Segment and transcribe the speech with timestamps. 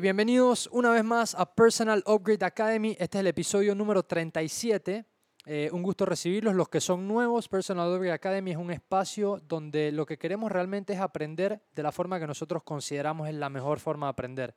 [0.00, 2.96] Bienvenidos una vez más a Personal Upgrade Academy.
[2.98, 5.06] Este es el episodio número 37.
[5.46, 6.54] Eh, un gusto recibirlos.
[6.54, 10.92] Los que son nuevos, Personal Upgrade Academy es un espacio donde lo que queremos realmente
[10.92, 14.54] es aprender de la forma que nosotros consideramos es la mejor forma de aprender,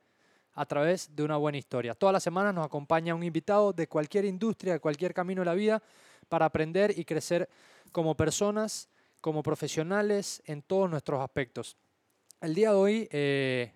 [0.52, 1.94] a través de una buena historia.
[1.94, 5.54] Todas las semanas nos acompaña un invitado de cualquier industria, de cualquier camino de la
[5.54, 5.82] vida,
[6.28, 7.48] para aprender y crecer
[7.92, 8.90] como personas,
[9.22, 11.78] como profesionales, en todos nuestros aspectos.
[12.42, 13.08] El día de hoy...
[13.10, 13.72] eh,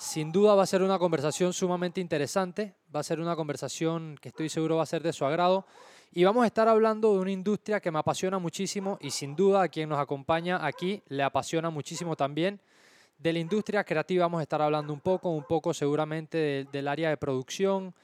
[0.00, 4.30] sin duda va a ser una conversación sumamente interesante, va a ser una conversación que
[4.30, 5.66] estoy seguro va a ser de su agrado
[6.10, 9.60] y vamos a estar hablando de una industria que me apasiona muchísimo y sin duda
[9.62, 12.60] a quien nos acompaña aquí le apasiona muchísimo también.
[13.18, 16.88] De la industria creativa vamos a estar hablando un poco, un poco seguramente de- del
[16.88, 17.94] área de producción.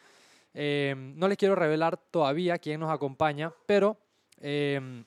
[0.53, 3.97] Eh, no les quiero revelar todavía quién nos acompaña, pero
[4.39, 5.03] eh,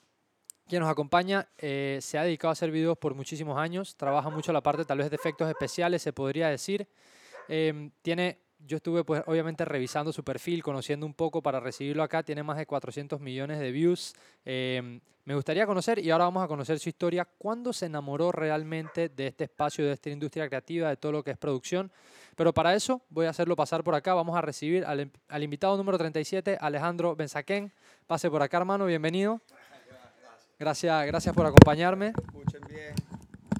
[0.69, 4.53] quien nos acompaña eh, se ha dedicado a hacer videos por muchísimos años, trabaja mucho
[4.53, 6.87] la parte tal vez de efectos especiales, se podría decir.
[7.47, 12.21] Em, tiene, yo estuve pues obviamente revisando su perfil, conociendo un poco para recibirlo acá,
[12.23, 14.13] tiene más de 400 millones de views.
[14.45, 19.09] Em, me gustaría conocer, y ahora vamos a conocer su historia, cuándo se enamoró realmente
[19.09, 21.91] de este espacio, de esta industria creativa, de todo lo que es producción.
[22.35, 25.75] Pero para eso voy a hacerlo pasar por acá, vamos a recibir al, al invitado
[25.77, 27.71] número 37, Alejandro Benzaquén.
[28.07, 29.41] Pase por acá, hermano, bienvenido.
[30.63, 32.07] Gracias, gracias por acompañarme.
[32.07, 32.93] Escuchen bien.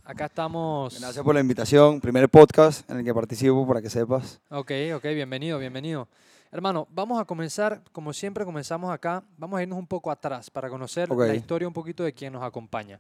[0.04, 1.00] Acá estamos.
[1.00, 2.02] Gracias por la invitación.
[2.02, 4.42] Primer podcast en el que participo, para que sepas.
[4.50, 6.10] Ok, ok, bienvenido, bienvenido.
[6.52, 10.68] Hermano, vamos a comenzar, como siempre comenzamos acá, vamos a irnos un poco atrás para
[10.68, 11.20] conocer Ok.
[11.20, 13.00] la historia un poquito de quien nos acompaña.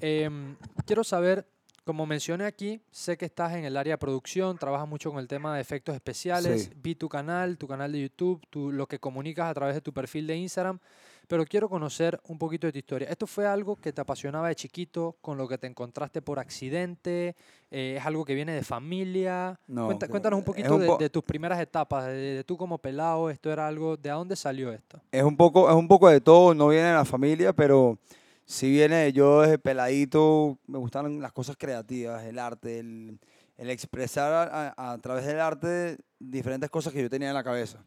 [0.00, 1.46] Em, quiero saber,
[1.84, 5.28] como mencioné aquí, sé que estás en el área de producción, trabajas mucho con el
[5.28, 6.70] tema de efectos especiales, Sí.
[6.82, 9.92] vi tu canal, tu canal de YouTube, tu- lo que comunicas a través de tu
[9.92, 10.80] perfil de Instagram,
[11.28, 13.08] pero quiero conocer un poquito de tu historia.
[13.08, 17.36] ¿Esto fue algo que te apasionaba de chiquito, con lo que te encontraste por accidente?
[17.70, 19.60] Eh, ¿Es algo que viene de familia?
[19.68, 22.56] No, Cuenta- cuéntanos un poquito un de, po- de tus primeras etapas, de, de tú
[22.56, 25.00] como pelado, esto era algo, ¿de dónde salió esto?
[25.12, 26.54] Es un poco, es un poco de todo.
[26.54, 27.98] No viene de la familia, pero
[28.46, 30.58] sí viene de yo desde peladito.
[30.66, 33.18] Me gustan las cosas creativas, el arte, el,
[33.58, 37.44] el expresar a, a- a través del arte diferentes cosas que yo tenía en la
[37.44, 37.84] cabeza.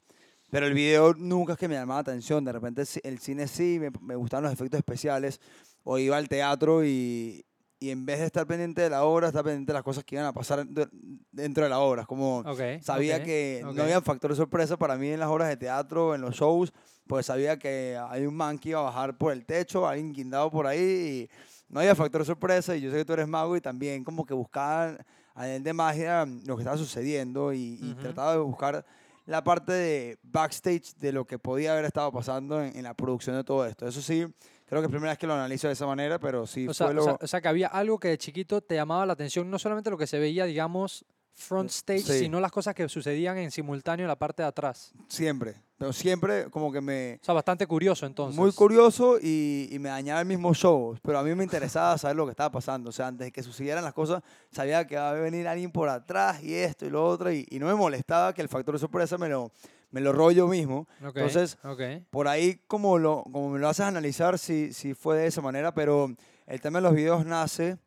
[0.51, 2.43] Pero el video nunca es que me llamaba la atención.
[2.45, 5.39] De repente el cine sí, me, me gustaban los efectos especiales.
[5.83, 7.43] O iba al teatro y,
[7.79, 10.15] y en vez de estar pendiente de la obra, estar pendiente de las cosas que
[10.15, 10.87] iban a pasar de-
[11.31, 12.05] dentro de la obra.
[12.05, 12.61] Como Ok.
[12.81, 13.73] sabía ok, que ok.
[13.73, 16.71] no había factor de sorpresa para mí en las obras de teatro, en los shows,
[17.07, 20.51] pues sabía que hay un man que iba a bajar por el techo, alguien guindado
[20.51, 21.29] por ahí, y
[21.69, 24.25] no había factor de sorpresa, y yo sé que tú eres mago, y también como
[24.25, 24.97] que buscaba
[25.33, 28.01] a nivel de magia lo que estaba sucediendo, y, y Ujú.
[28.01, 28.85] trataba de buscar
[29.25, 33.35] la parte de backstage de lo que podía haber estado pasando en, en la producción
[33.35, 33.87] de todo esto.
[33.87, 34.25] Eso sí,
[34.65, 36.73] creo que es la primera vez que lo analizo de esa manera, pero sí O
[36.73, 37.03] sea, fue o lo...
[37.03, 39.89] sea- o sea, que había algo que de chiquito te llamaba la atención, no solamente
[39.89, 42.19] lo que se veía, digamos, front stage, Sí.
[42.19, 44.93] sino las cosas que sucedían en simultáneo en la parte de atrás.
[45.07, 47.19] Siempre, pero siempre como que me...
[47.21, 48.37] O sea, bastante curioso entonces.
[48.39, 52.15] Muy curioso y, y me dañaba el mismo show, pero a mí me interesaba saber
[52.17, 52.89] lo que estaba pasando.
[52.89, 54.21] O sea, antes de que sucedieran las cosas,
[54.51, 57.57] sabía que iba a venir alguien por atrás y esto y lo otro, y, y
[57.59, 59.51] no me molestaba que el factor de sorpresa me lo,
[59.89, 60.87] me lo rollo mismo.
[61.01, 61.81] Ok, Entonces, ok.
[62.11, 65.73] por ahí, como, lo, como me lo haces analizar, sí, sí fue de esa manera,
[65.73, 66.13] pero
[66.45, 67.77] el tema de los videos nace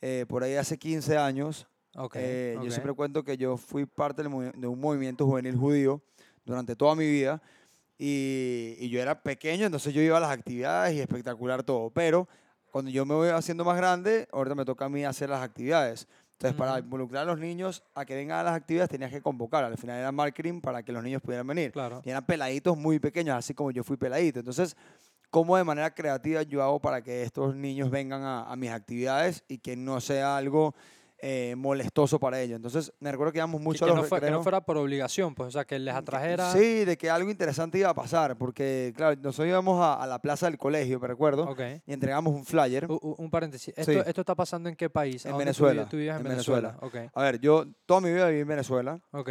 [0.00, 1.66] eh, por ahí hace 15 años.
[1.96, 2.64] Ok, Eh, ok.
[2.64, 6.02] Yo siempre cuento que yo fui parte de un movimiento juvenil judío
[6.44, 7.42] durante toda mi vida
[7.98, 11.90] y, y yo era pequeño, entonces yo iba a las actividades y espectacular todo.
[11.90, 12.28] Pero
[12.70, 16.08] cuando yo me voy haciendo más grande, ahorita me toca a mí hacer las actividades.
[16.32, 19.62] Entonces, para involucrar a los niños a que vengan a las actividades, tenías que convocar.
[19.62, 21.70] Al final era marketing para que los niños pudieran venir.
[21.70, 22.02] Claro.
[22.04, 24.40] Y eran peladitos muy pequeños, así como yo fui peladito.
[24.40, 24.76] Entonces,
[25.30, 29.44] ¿cómo de manera creativa yo hago para que estos niños vengan a, a mis actividades
[29.46, 30.74] y que no sea algo
[31.24, 32.56] eh, molestoso para ellos?
[32.56, 34.76] Entonces, me recuerdo que íbamos mucho que, a no los fue- que no fuera por
[34.76, 36.52] obligación, pues, o sea, que les atrajera.
[36.52, 40.18] Sí, de que algo interesante iba a pasar, porque, claro, nosotros íbamos a, a la
[40.18, 41.60] plaza del colegio, me recuerdo, Ok.
[41.86, 42.90] y entregamos un flyer.
[42.90, 43.72] U- un paréntesis.
[43.76, 43.98] ¿Esto, Sí.
[44.04, 45.24] ¿Esto está pasando en qué país?
[45.24, 45.88] ¿A En tú Venezuela?
[45.88, 46.76] Tú vives en, en Venezuela.
[47.14, 49.00] A ver, yo toda mi vida viví en Venezuela.
[49.12, 49.30] Ok.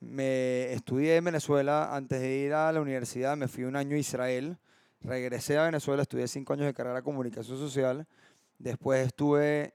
[0.00, 1.94] Me estudié en Venezuela.
[1.94, 4.56] Antes de ir a la universidad me fui un año a Israel.
[5.02, 8.06] Regresé a Venezuela, estudié cinco años de carrera de comunicación social.
[8.58, 9.74] Después estuve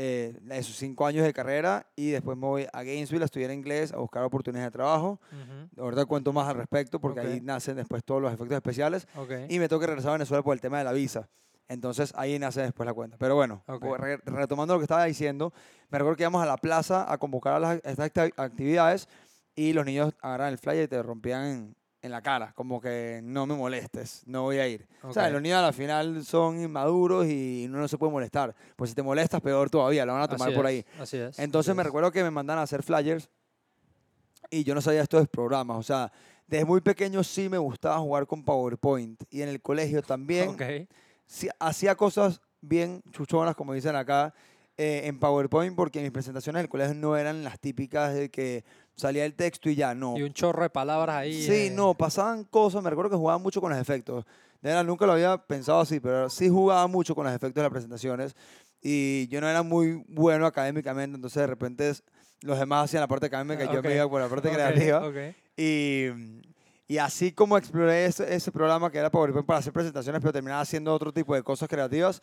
[0.00, 3.92] eh, esos cinco años de carrera y después me voy a Gainesville a estudiar inglés,
[3.92, 5.20] a buscar oportunidades de trabajo.
[5.32, 9.08] Ujú, Ahorita cuento más al respecto porque ahí nacen después todos los efectos especiales.
[9.48, 11.28] Y me tengo que regresar a Venezuela por el tema de la visa.
[11.66, 13.16] Entonces ahí nace después la cuenta.
[13.18, 13.64] Pero bueno,
[14.00, 15.52] re- retomando lo que estaba diciendo,
[15.90, 19.08] me recuerdo que íbamos a la plaza a convocar a las, estas acti- actividades
[19.56, 23.46] y los niños agarraban el flyer y te rompían en, la cara, como que no
[23.46, 24.86] me molestes, no voy a ir.
[25.02, 28.54] O sea, los niños al final son inmaduros y uno no se puede molestar.
[28.76, 30.86] Pues si te molestas, peor todavía, lo van a tomar Así por es, ahí.
[31.00, 31.38] Así es.
[31.38, 31.86] Entonces así me es.
[31.86, 33.28] recuerdo que me mandan a hacer flyers
[34.50, 35.76] y yo no sabía estos programas.
[35.78, 36.12] O sea,
[36.46, 40.62] desde muy pequeño sí me gustaba jugar con PowerPoint y en el colegio también Ok.
[41.26, 44.34] sí, hacía cosas bien chuchonas, como dicen acá,
[44.76, 48.64] eh, en PowerPoint porque mis presentaciones del colegio no eran las típicas de que
[48.98, 50.18] salía el texto y ya, no.
[50.18, 51.42] Y un chorro de palabras ahí.
[51.42, 54.24] Sí, eh, no, pasaban cosas, me recuerdo que jugaba mucho con los efectos.
[54.60, 57.62] De verdad, nunca lo había pensado así, pero sí jugaba mucho con los efectos de
[57.62, 58.34] las presentaciones
[58.82, 61.92] y yo no era muy bueno académicamente, entonces de repente
[62.42, 64.54] los demás hacían la parte académica y yo Ok, me iba por la parte ok,
[64.54, 65.06] creativa.
[65.06, 65.16] ok.
[65.56, 66.06] Y,
[66.88, 70.60] y así como exploré ese, ese programa que era PowerPoint para hacer presentaciones, pero terminaba
[70.60, 72.22] haciendo otro tipo de cosas creativas,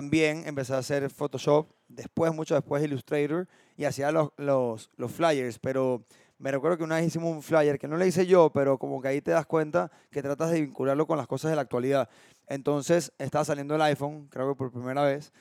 [0.00, 5.58] también empecé a hacer Photoshop, después, mucho después Illustrator, y hacía los, los, los flyers,
[5.58, 6.04] pero
[6.38, 9.02] me recuerdo que una vez hicimos un flyer que no le hice yo, pero como
[9.02, 12.08] que ahí te das cuenta que tratas de vincularlo con las cosas de la actualidad.
[12.46, 15.32] Entonces estaba saliendo el iPhone, creo que por primera vez,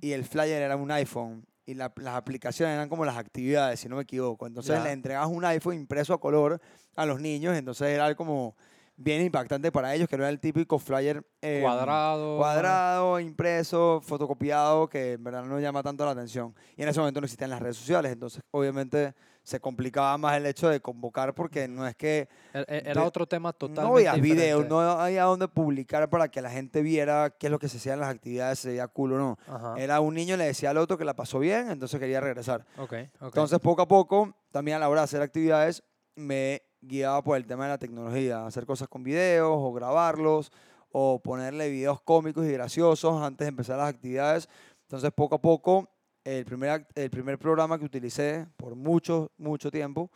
[0.00, 3.88] y el flyer era un iPhone y la- las aplicaciones eran como las actividades, si
[3.88, 4.46] no me equivoco.
[4.46, 4.84] Entonces Ya.
[4.84, 6.60] le entregabas un iPhone impreso a color
[6.94, 8.54] a los niños, entonces era como
[9.02, 12.36] bien impactante para ellos, que no era el típico flyer eh, Cuadrado.
[12.36, 16.54] cuadrado, impreso, fotocopiado, que en verdad no llama tanto la atención.
[16.76, 20.44] Y en ese momento no existían las redes sociales, entonces obviamente se complicaba más el
[20.44, 24.20] hecho de convocar porque no es que E- e- Era de- otro tema totalmente no
[24.20, 24.20] videos,
[24.64, 24.68] diferente.
[24.68, 27.94] no había dónde publicar para que la gente viera qué es lo que se hacía
[27.94, 29.38] en las actividades, si se veía cool o no.
[29.48, 29.74] Ajá.
[29.78, 32.66] Era un niño le decía al otro que la pasó bien, entonces quería regresar.
[32.76, 33.22] Ok, ok.
[33.22, 35.82] Entonces, poco a poco, también a la hora de hacer actividades,
[36.16, 40.50] me guiaba por el tema de la tecnología, hacer cosas con videos o grabarlos
[40.92, 44.48] o ponerle videos cómicos y graciosos antes de empezar las actividades.
[44.82, 45.88] Entonces, poco a poco,
[46.24, 50.10] el primer, el primer programa que utilicé por mucho, mucho tiempo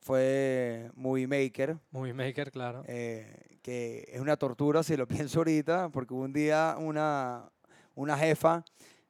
[0.00, 2.82] fue Movie Maker, Movie Maker, claro.
[2.86, 7.50] eh, que es una tortura si lo pienso ahorita, porque un día una,
[7.94, 8.64] una jefa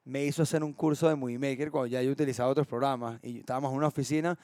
[0.05, 3.39] me hizo hacer un curso de Movie Maker cuando ya yo utilizaba otros programas y
[3.39, 4.39] estábamos en una oficina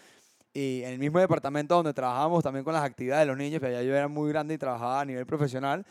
[0.59, 3.73] y en el mismo departamento donde trabajábamos también con las actividades de los niños, pero
[3.75, 5.85] ya yo era muy grande y trabajaba a nivel profesional.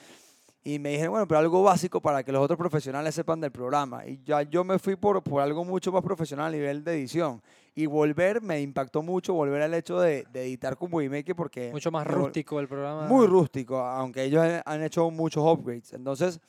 [0.67, 4.03] Y me dijeron, bueno, pero algo básico para que los otros profesionales sepan del programa.
[4.07, 7.39] Y ya yo me fui por, por algo mucho más profesional a nivel de edición.
[7.75, 11.69] Y volver me impactó mucho, volver al hecho de, de editar con Movie Maker porque...
[11.71, 13.05] Mucho más rústico el programa.
[13.07, 15.93] muy rústico, aunque ellos han- han hecho muchos upgrades.
[15.93, 16.39] Entonces,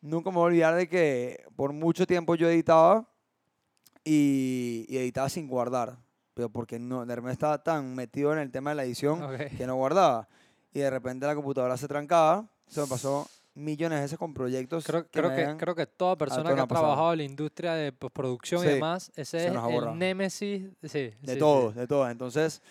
[0.00, 3.04] nunca me voy a olvidar de que por mucho tiempo yo editaba
[4.04, 5.98] y, y editaba sin guardar,
[6.34, 9.36] pero porque no, de repente estaba tan metido en el tema de la edición Ok.
[9.56, 10.28] que no guardaba.
[10.72, 12.46] Y de repente la computadora se trancaba.
[12.68, 14.84] Eso me pasó millones de veces con proyectos.
[14.84, 16.86] Creo, que creo, que, creo que toda persona que ha pasado.
[16.86, 20.62] trabajado en la industria de postproducción y Sí, demás, ese se es el némesis.
[20.82, 22.08] Sí, de sí, todos, de todos.
[22.10, 22.62] Entonces,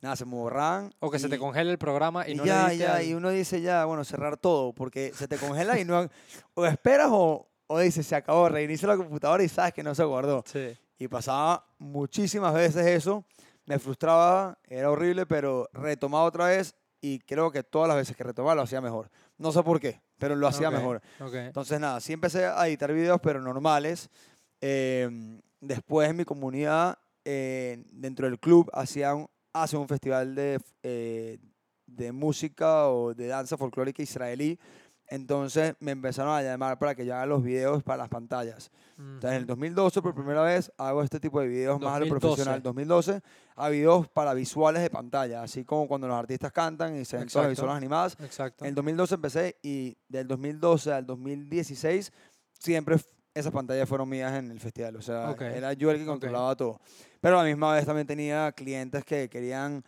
[0.00, 0.90] nada, se me borraban.
[1.00, 2.96] O que se te y- congele el programa y, Y, no le ya, diste ya,
[2.96, 6.08] al- y uno dice ya, bueno, cerrar todo, porque se te congela y no...
[6.54, 10.02] O esperas o, o dices, se acabó, reinicia la computadora y sabes que no se
[10.04, 10.42] guardó.
[10.46, 10.74] Sí.
[10.98, 13.24] Y pasaba muchísimas veces eso,
[13.66, 18.22] me frustraba, era horrible, pero retomaba otra vez y creo que todas las veces que
[18.22, 19.10] retomaba lo hacía mejor.
[19.38, 21.02] No sé por qué, pero lo hacía Ok, mejor.
[21.20, 21.34] ok.
[21.34, 24.08] Entonces, nada, sí empecé a editar videos, pero normales.
[24.60, 31.38] Eh, después en mi comunidad, eh, dentro del club, hacían, hace un festival de, eh,
[31.86, 34.58] de música o de danza folclórica israelí.
[35.14, 38.70] Entonces me empezaron a llamar para que yo haga los videos para las pantallas.
[38.96, 39.48] Entonces en el Ujú.
[39.48, 42.20] 2012 por primera vez hago este tipo de videos más a lo 2012.
[42.20, 42.62] profesional.
[42.62, 43.20] 2012
[43.56, 47.28] a videos para visuales de pantalla, así como cuando los artistas cantan y se ven
[47.28, 48.16] todas las visuales animadas.
[48.20, 48.64] Exacto.
[48.64, 52.10] En el 2012 empecé y del 2012 al 2016
[52.58, 52.96] siempre
[53.34, 54.96] esas pantallas fueron mías en el festival.
[54.96, 56.80] O sea, Ok, era yo el que controlaba todo.
[57.20, 59.84] Pero a la misma vez también tenía clientes que querían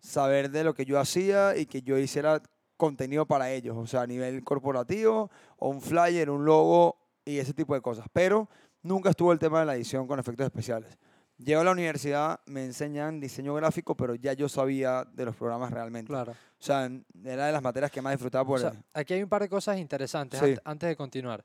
[0.00, 2.42] saber de lo que yo hacía y que yo hiciera
[2.76, 3.76] contenido para ellos.
[3.76, 8.06] O sea, a nivel corporativo o un flyer, un logo y ese tipo de cosas.
[8.12, 8.48] Pero
[8.82, 10.96] nunca estuvo el tema de la edición con efectos especiales.
[11.38, 15.70] Llego a la universidad, me enseñan diseño gráfico, pero ya yo sabía de los programas
[15.70, 16.08] realmente.
[16.08, 16.32] Claro.
[16.32, 16.90] O sea,
[17.24, 19.42] era de las materias que más disfrutaba por O sea, el- aquí hay un par
[19.42, 20.46] de cosas interesantes Sí.
[20.46, 21.44] ant- antes de continuar.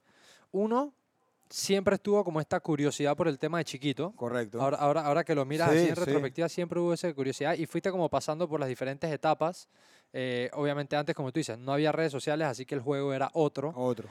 [0.52, 0.94] Uno,
[1.50, 4.14] siempre estuvo como esta curiosidad por el tema de chiquito.
[4.16, 4.62] Correcto.
[4.62, 6.00] Ahora, ahora, ahora que lo miras Sí, así en sí.
[6.06, 9.68] retrospectiva, siempre hubo esa curiosidad y fuiste como pasando por las diferentes etapas.
[10.14, 13.30] Eh, obviamente antes, como tú dices, no había redes sociales, así que el juego era
[13.34, 13.74] otro.
[13.76, 14.10] Otro.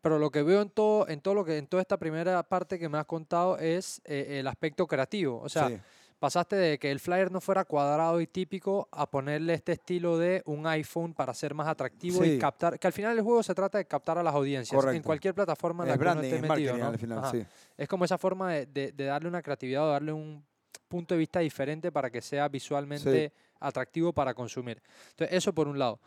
[0.00, 2.78] Pero lo que veo en todo, en todo lo que, en toda esta primera parte
[2.78, 5.40] que me has contado es eh, el aspecto creativo.
[5.40, 5.78] O sea, Sí,
[6.18, 10.40] pasaste de que el flyer no fuera cuadrado y típico a ponerle este estilo de
[10.46, 13.78] un iPhone para ser más atractivo y captar, que al final el juego se trata
[13.78, 16.36] de captar a las audiencias en cualquier plataforma en la es que uno branding, esté
[16.36, 16.88] es metido, marketing ¿no?
[16.88, 17.30] al final, Ajá.
[17.32, 17.44] sí.
[17.76, 20.44] Es como esa forma de, de- de darle una creatividad o darle un
[20.88, 23.32] punto de vista diferente para que sea visualmente
[23.66, 24.82] atractivo para consumir.
[25.10, 26.00] Entonces, eso por un lado.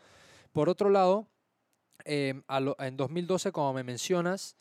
[0.52, 1.26] Por otro lado,
[2.46, 4.56] a lo- en 2012, como me mencionas,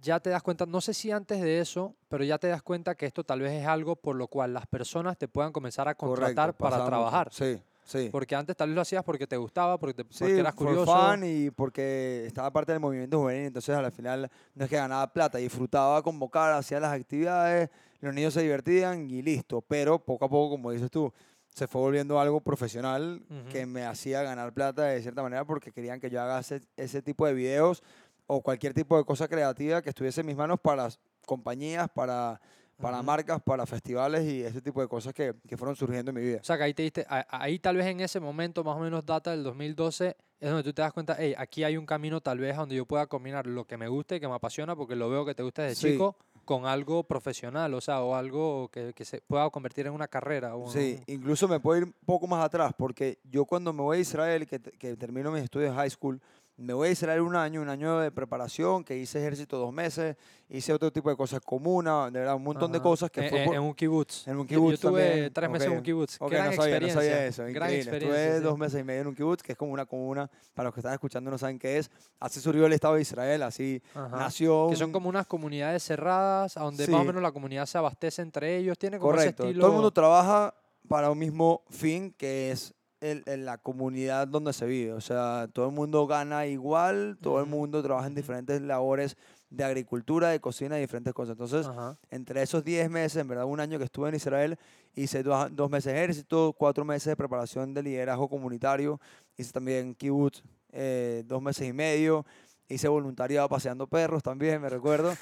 [0.00, 2.94] ya te das cuenta, no sé si antes de eso, pero ya te das cuenta
[2.94, 5.94] que esto tal vez es algo por lo cual las personas te puedan comenzar a
[5.94, 6.90] Correcto, contratar para pasaba mucho.
[7.10, 7.28] trabajar.
[7.32, 8.08] Sí, sí.
[8.10, 10.68] Porque antes tal vez lo hacías porque te gustaba, porque, te- porque Sí, eras for
[10.68, 10.90] curioso.
[10.92, 15.12] fun y porque estaba parte del movimiento juvenil, entonces al final no es que ganaba
[15.12, 17.68] plata, disfrutaba convocar, hacía las actividades,
[18.00, 21.12] los niños se divertían y listo, pero poco a poco, como dices tú,
[21.54, 23.68] se fue volviendo algo profesional que Ujú.
[23.68, 27.26] me hacía ganar plata de cierta manera porque querían que yo haga ese, ese tipo
[27.26, 27.82] de videos
[28.26, 30.88] o cualquier tipo de cosa creativa que estuviese en mis manos para
[31.24, 32.40] compañías, para,
[32.80, 33.06] para Ujú.
[33.06, 36.38] marcas, para festivales y ese tipo de cosas que, que fueron surgiendo en mi vida.
[36.40, 39.06] O sea, que ahí te diste, ahí tal vez en ese momento, más o menos
[39.06, 42.38] data del 2012, es donde tú te das cuenta, hey, aquí hay un camino tal
[42.40, 45.08] vez donde yo pueda combinar lo que me gusta y que me apasiona, porque lo
[45.08, 45.92] veo que te gusta desde Sí.
[45.92, 50.08] chico, con algo profesional, o sea, o algo que, que se pueda convertir en una
[50.08, 50.54] carrera.
[50.56, 53.82] O Sí, un- incluso me puedo ir un poco más atrás, porque yo cuando me
[53.82, 56.20] voy a Israel, que, que termino mis estudios de high school,
[56.56, 60.16] me voy a Israel un año, un año de preparación, que hice ejército dos meses,
[60.48, 63.44] hice otro tipo de cosas comuna, de verdad, un montón de cosas que en, fue
[63.44, 64.28] por- en un kibutz.
[64.28, 66.16] en un Yo- Yo, kibutz tuve también, tres meses en un kibutz.
[66.20, 67.00] Ok, gran no sabía, no experiencia.
[67.02, 67.78] sabía eso, gran increíble.
[67.80, 68.20] experiencia.
[68.26, 68.44] Estuve sí.
[68.44, 70.80] dos meses y medio en un kibutz, que es como una comuna, para los que
[70.80, 74.16] están escuchando no saben qué es, así surgió el Estado de Israel, así Ajá.
[74.16, 77.78] nació Que son como unas comunidades cerradas, a donde más o menos la comunidad se
[77.78, 78.78] abastece entre ellos.
[78.78, 79.42] Tiene como ese Correcto.
[79.44, 79.60] estilo.
[79.60, 80.54] Todo el mundo trabaja
[80.88, 82.72] para un mismo fin, que es
[83.10, 84.92] el, el- la comunidad donde se vive.
[84.92, 89.16] O sea, todo el mundo gana igual, todo el Ujú, mundo trabaja en diferentes labores
[89.50, 91.32] de agricultura, de cocina, y diferentes cosas.
[91.32, 91.96] Entonces, Ajá.
[92.10, 94.58] entre esos 10 meses, en verdad, un año que estuve en Israel,
[94.96, 99.00] hice dos, dos meses de ejército, cuatro meses de preparación de liderazgo comunitario,
[99.36, 100.42] hice también kibbutz,
[100.72, 102.24] eh, dos meses y medio,
[102.68, 105.14] hice voluntariado paseando perros también, me recuerdo.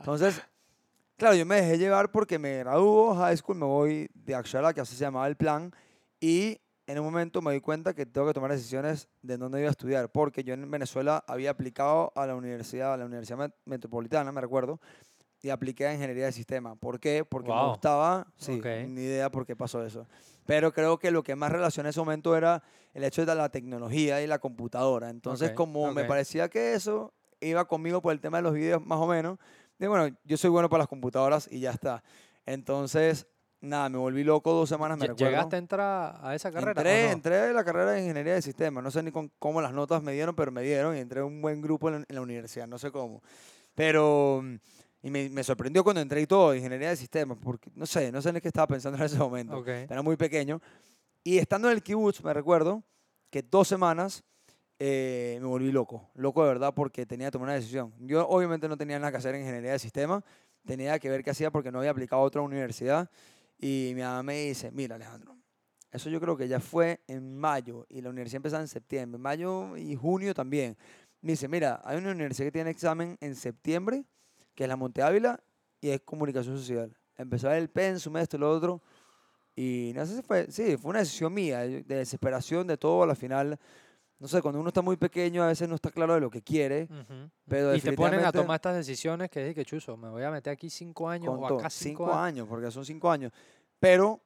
[0.00, 0.42] Entonces,
[1.16, 4.80] claro, yo me dejé llevar porque me graduó high school, me voy de Akshara, que
[4.82, 5.72] así se llamaba el plan,
[6.20, 9.68] y en un momento me di cuenta que tengo que tomar decisiones de dónde iba
[9.68, 13.54] a estudiar, porque yo en Venezuela había aplicado a la universidad, a la Universidad Met-
[13.66, 14.80] Metropolitana, me recuerdo,
[15.42, 16.76] y apliqué a Ingeniería de Sistema.
[16.76, 17.26] ¿Por qué?
[17.26, 17.68] Porque me Wow.
[17.68, 18.66] gustaba, sí, Ok.
[18.88, 20.06] ni idea por qué pasó eso.
[20.46, 22.62] Pero creo que lo que más relacioné en ese momento era
[22.94, 25.10] el hecho de la tecnología y la computadora.
[25.10, 26.08] Entonces, Ok, como me ok.
[26.08, 29.38] parecía que eso iba conmigo por el tema de los videos, más o menos,
[29.78, 32.02] dije, bueno, yo soy bueno para las computadoras y ya está.
[32.46, 33.26] Entonces,
[33.60, 35.30] nada, me volví loco dos semanas, me recuerdo.
[35.30, 36.72] ¿Llegaste a entrar a esa carrera?
[36.80, 37.12] Entré, no?
[37.12, 38.82] entré a la carrera de ingeniería de sistemas.
[38.84, 41.24] No sé ni con cómo las notas me dieron, pero me dieron y entré a
[41.24, 42.66] un buen grupo en, la- en la universidad.
[42.66, 43.22] No sé cómo.
[43.74, 44.54] Pero, mm,
[45.02, 48.20] y me, me sorprendió cuando entré y todo, ingeniería de sistemas, porque no sé, no
[48.20, 49.56] sé ni qué estaba pensando en ese momento.
[49.88, 50.60] Era muy pequeño.
[51.24, 52.82] Y estando en el kibutz, me recuerdo
[53.30, 54.24] que dos semanas
[54.78, 56.08] eh, me volví loco.
[56.14, 57.92] Loco de verdad porque tenía que tomar una decisión.
[58.00, 60.22] Yo obviamente no tenía nada que hacer en ingeniería de sistemas.
[60.66, 63.10] Tenía que ver qué hacía porque no había aplicado a otra universidad.
[63.58, 65.36] Y mi mamá me dice, mira Alejandro,
[65.90, 69.18] eso yo creo que ya fue en mayo y la universidad empezaba en septiembre.
[69.18, 70.76] Mayo y junio también.
[71.20, 74.04] Me dice, mira, hay una universidad que tiene examen en septiembre,
[74.54, 75.40] que es la Monte Ávila,
[75.80, 76.96] y es comunicación social.
[77.16, 78.82] Empezó a ver el pensum, esto, lo otro.
[79.56, 83.02] Y no sé si fue, sí, fue una decisión mía, de desesperación de todo.
[83.02, 83.58] A la final,
[84.20, 86.42] no sé, cuando uno está muy pequeño, a veces no está claro de lo que
[86.42, 86.84] quiere.
[86.90, 87.30] Ujú.
[87.46, 90.30] Pero y te ponen a tomar estas decisiones que es que chuzo, me voy a
[90.30, 92.18] meter aquí cinco años o acá cinco, cinco años.
[92.18, 93.32] años, porque son cinco años.
[93.78, 94.20] Pero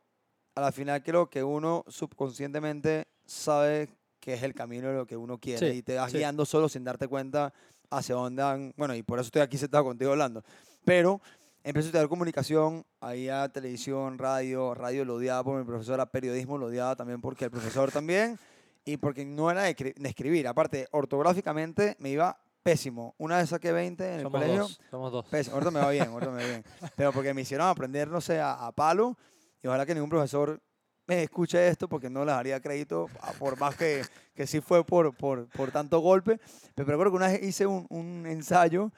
[0.55, 5.17] a la final creo que uno subconscientemente sabe que es el camino de lo que
[5.17, 6.19] uno quiere Sí, y te vas sí.
[6.19, 7.53] guiando solo sin darte cuenta
[7.91, 8.73] hacia dónde van.
[8.77, 10.43] Bueno, y por eso estoy aquí sentado contigo hablando.
[10.85, 11.21] Pero
[11.65, 16.67] empecé a estudiar comunicación, había televisión, radio, radio lo odiaba por mi profesora, periodismo lo
[16.67, 18.39] odiaba también porque el profesor también
[18.85, 20.47] y porque no era de, escri- de escribir.
[20.49, 23.15] Aparte, ortográficamente me iba pésimo.
[23.19, 24.63] Una vez saqué 20 en el Somos colegio.
[24.63, 25.27] dos, somos dos.
[25.27, 26.65] Pésimo, ahorita me va bien, ahorita me va bien.
[26.97, 29.17] Pero porque me hicieron aprender, no sé, a, a palo.
[29.63, 30.61] Y ojalá que ningún profesor
[31.07, 33.09] me escuche esto porque no les daría crédito,
[33.39, 34.03] por más que,
[34.35, 36.41] que sí fue por, por, por tanto golpe.
[36.75, 38.93] Pero recuerdo que una vez hice un, un ensayo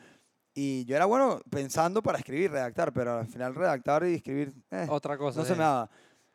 [0.55, 4.87] y yo era bueno pensando para escribir, redactar, pero al final redactar y escribir, eh,
[4.88, 5.41] Otra cosa.
[5.41, 5.59] no se sí.
[5.59, 5.91] me daba.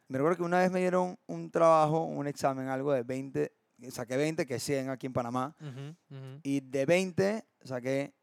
[0.10, 3.54] Me recuerdo que una vez me dieron un trabajo, un examen, algo de 20,
[3.92, 5.56] saqué 20, que es 100 aquí en Panamá.
[5.62, 6.40] Ujú, ujú.
[6.44, 8.14] Y de 20 saqué,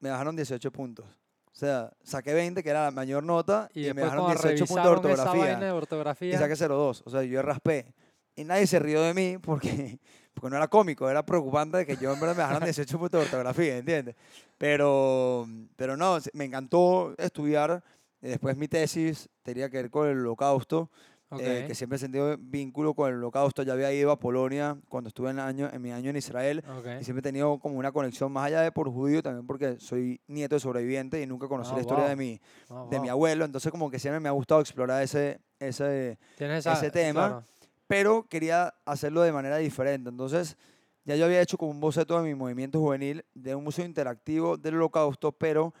[0.00, 1.06] me bajaron 18 puntos.
[1.50, 4.66] O sea, saqué 20, que era la mayor nota, Y, y, me bajaron cuando 18
[4.66, 5.58] puntos de vaina ortografía.
[5.58, 6.34] de ortografía.
[6.34, 7.02] Y saqué 0,2.
[7.06, 7.94] O sea, yo raspé.
[8.36, 9.98] Y nadie se rió de mí porque,
[10.34, 13.18] porque no era cómico, era preocupante de que yo en verdad me bajaran 18 puntos
[13.18, 14.14] de ortografía, ¿entiendes?
[14.58, 17.82] Pero, pero no, me encantó estudiar.
[18.22, 20.90] Y después mi tesis tenía que ver con el holocausto.
[21.30, 21.40] Ok.
[21.42, 23.62] eh, que siempre he sentido vínculo con el holocausto.
[23.62, 26.64] Ya había ido a Polonia cuando estuve en, año, en mi año en Israel.
[26.78, 26.86] ok.
[27.02, 30.22] Y siempre he tenido como una conexión más allá de por judío, también porque soy
[30.26, 32.08] nieto de sobreviviente y nunca conocí Ah, la historia wow.
[32.10, 33.12] de, mi, Ah, de mi wow.
[33.12, 33.44] abuelo.
[33.44, 36.18] Entonces como que siempre me ha gustado explorar ese, ese...
[36.38, 37.26] Esa- ese tema.
[37.28, 37.44] claro.
[37.86, 40.08] Pero quería hacerlo de manera diferente.
[40.08, 40.56] Entonces
[41.04, 44.56] ya yo había hecho como un boceto de mi movimiento juvenil de un museo interactivo
[44.56, 45.74] del holocausto, pero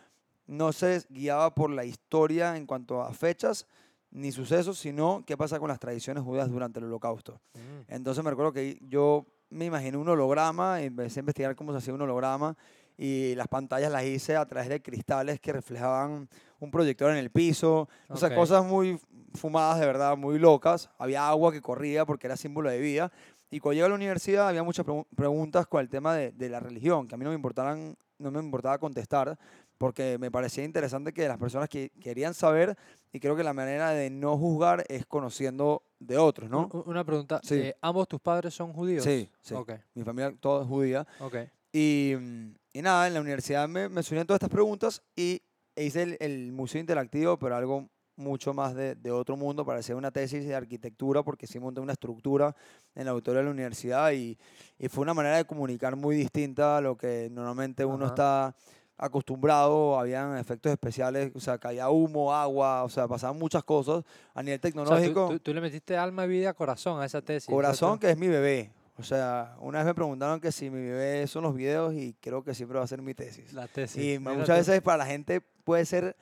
[0.48, 3.66] no se guiaba por la historia en cuanto a fechas
[4.10, 7.40] ni sucesos, sino qué pasa con las tradiciones judías durante el holocausto.
[7.54, 7.92] Mm.
[7.92, 11.94] Entonces me recuerdo que yo me imaginé un holograma, empecé a investigar cómo se hacía
[11.94, 12.56] un holograma
[12.96, 16.28] y las pantallas las hice a través de cristales que reflejaban
[16.58, 18.98] un proyector en el piso, o sea, cosas muy
[19.34, 20.90] fumadas de verdad, muy locas.
[20.98, 23.12] Había agua que corría porque era símbolo de vida.
[23.50, 26.48] Y cuando llegué a la universidad había muchas pregu- preguntas con el tema de, de
[26.48, 29.38] la religión, que a mí no me, importaran, no me importaba contestar,
[29.78, 32.76] porque me parecía interesante que las personas que querían saber,
[33.12, 36.68] y creo que la manera de no juzgar es conociendo de otros, ¿no?
[36.86, 37.40] Una pregunta.
[37.42, 37.54] Sí.
[37.54, 39.04] eh, ¿Ambos tus padres son judíos?
[39.04, 39.54] Sí, sí.
[39.54, 41.06] Ok, Mi familia toda es judía.
[41.20, 41.36] ok.
[41.72, 45.42] Y, mm, y nada, en la universidad me, me surgieron todas estas preguntas y
[45.76, 49.78] e hice el, el museo interactivo, pero algo mucho más de, de otro mundo para
[49.78, 52.56] hacer una tesis de arquitectura, porque sí monté una estructura
[52.96, 54.36] en la auditorio de la universidad y,
[54.76, 58.56] y fue una manera de comunicar muy distinta a lo que normalmente uno está
[58.98, 64.42] acostumbrado, habían efectos especiales, o sea, caía humo, agua, o sea, pasaban muchas cosas a
[64.42, 65.28] nivel O sea, tú, tecnológico.
[65.30, 67.48] tú- tú le metiste alma, vida, corazón a esa tesis.
[67.48, 68.70] Corazón, que es mi bebé.
[68.98, 72.42] O sea, una vez me preguntaron que si mi bebé son los videos y creo
[72.42, 73.52] que siempre va a ser mi tesis.
[73.52, 74.02] La tesis.
[74.04, 74.52] y muchas tú.
[74.52, 76.16] veces para la gente puede ser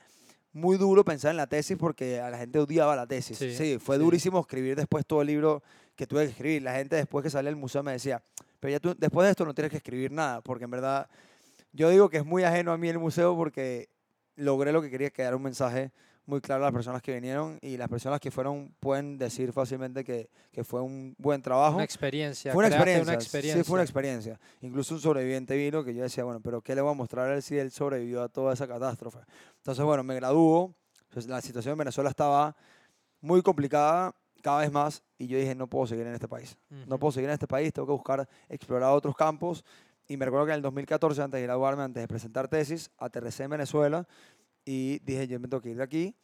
[0.53, 3.37] muy duro pensar en la tesis porque a la gente odiaba la tesis.
[3.37, 4.03] Sí, Sí, fue sí.
[4.03, 5.63] durísimo escribir después todo el libro
[5.95, 6.61] que tuve que escribir.
[6.61, 8.21] La gente después que salí del museo me decía,
[8.59, 11.07] pero ya tú después de esto no tienes que escribir nada, porque en verdad
[11.71, 13.89] yo digo que es muy ajeno a mí el museo porque
[14.35, 15.91] logré lo que quería, que era un mensaje
[16.25, 20.03] muy claro a las personas que vinieron y las personas que fueron pueden decir fácilmente
[20.03, 21.75] que, que fue un buen trabajo.
[21.75, 22.51] Una experiencia.
[22.51, 23.63] Fue una experiencia, Una experiencia.
[23.63, 24.39] Sí, fue una experiencia.
[24.61, 27.35] Incluso un sobreviviente vino que yo decía, bueno, pero ¿qué le voy a mostrar a
[27.35, 29.19] él si él sobrevivió a toda esa catástrofe?
[29.57, 30.75] Entonces, bueno, me graduó.
[31.27, 32.55] la situación en Venezuela estaba
[33.21, 36.57] muy complicada cada vez más y yo dije, no puedo seguir en este país.
[36.69, 36.99] No Ujú.
[36.99, 39.63] puedo seguir en este país, tengo que buscar explorar otros campos.
[40.07, 43.43] Y me recuerdo que en el 2014, antes de graduarme, antes de presentar tesis, aterricé
[43.43, 44.07] en Venezuela
[44.63, 46.15] y dije, yo me tengo que ir de aquí.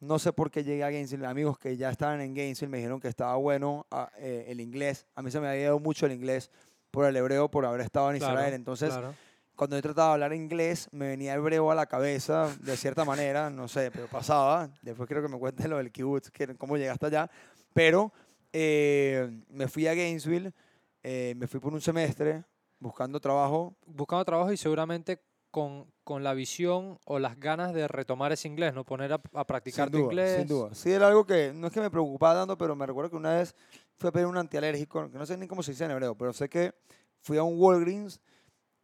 [0.00, 1.26] No sé por qué llegué a Gainesville.
[1.26, 5.06] Amigos que ya estaban en Gainesville me dijeron que estaba bueno ah, eh, el inglés.
[5.14, 6.50] A mí se me había ido mucho el inglés
[6.90, 8.54] por el hebreo, por haber estado en Claro, Israel.
[8.54, 9.14] Entonces, claro.
[9.56, 13.50] cuando yo trataba de hablar inglés, me venía hebreo a la cabeza, de cierta manera,
[13.50, 14.70] no sé, pero pasaba.
[14.80, 17.30] Después creo que me cuentes lo del kibbutz, que, cómo llegaste allá.
[17.74, 18.12] Pero
[18.52, 20.52] eh, me fui a Gainesville,
[21.02, 22.44] eh, me fui por un semestre
[22.78, 23.74] buscando trabajo.
[23.86, 28.74] Buscando trabajo y seguramente con, con la visión o las ganas de retomar ese inglés,
[28.74, 28.84] ¿no?
[28.84, 30.36] Poner a, a practicar Sin tu duda, inglés.
[30.38, 30.74] sin duda.
[30.74, 33.32] Sí, era algo que no es que me preocupaba tanto, pero me recuerdo que una
[33.34, 33.54] vez
[33.96, 36.32] fui a pedir un antialérgico, que no sé ni cómo se dice en hebreo, pero
[36.32, 36.74] sé que
[37.20, 38.20] fui a un Walgreens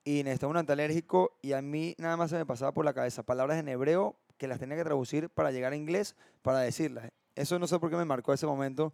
[0.04, 3.22] y necesitaba un antialérgico y a mí nada más se me pasaba por la cabeza
[3.22, 7.10] palabras en hebreo que las tenía que traducir para llegar a inglés para decirlas.
[7.36, 8.92] Eso no sé por qué me marcó ese momento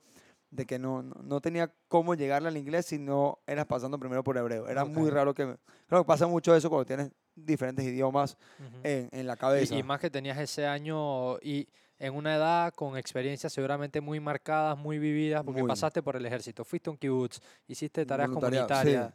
[0.50, 4.24] de que no, no, no tenía cómo llegarle al inglés si no eras pasando primero
[4.24, 4.68] por hebreo.
[4.68, 5.14] Era muy Ok.
[5.14, 5.46] raro que...
[5.46, 8.78] me- Creo que pasa mucho eso cuando tienes diferentes idiomas Ujú.
[8.82, 9.74] en, en la Y- cabeza.
[9.76, 14.76] Y, más que tenías ese año y en una edad con experiencias seguramente muy marcadas,
[14.78, 15.68] muy vividas, porque Muy.
[15.68, 18.72] pasaste por el ejército, fuiste a un kibutz, hiciste tareas Voluntariado, sí.
[18.74, 19.14] comunitarias.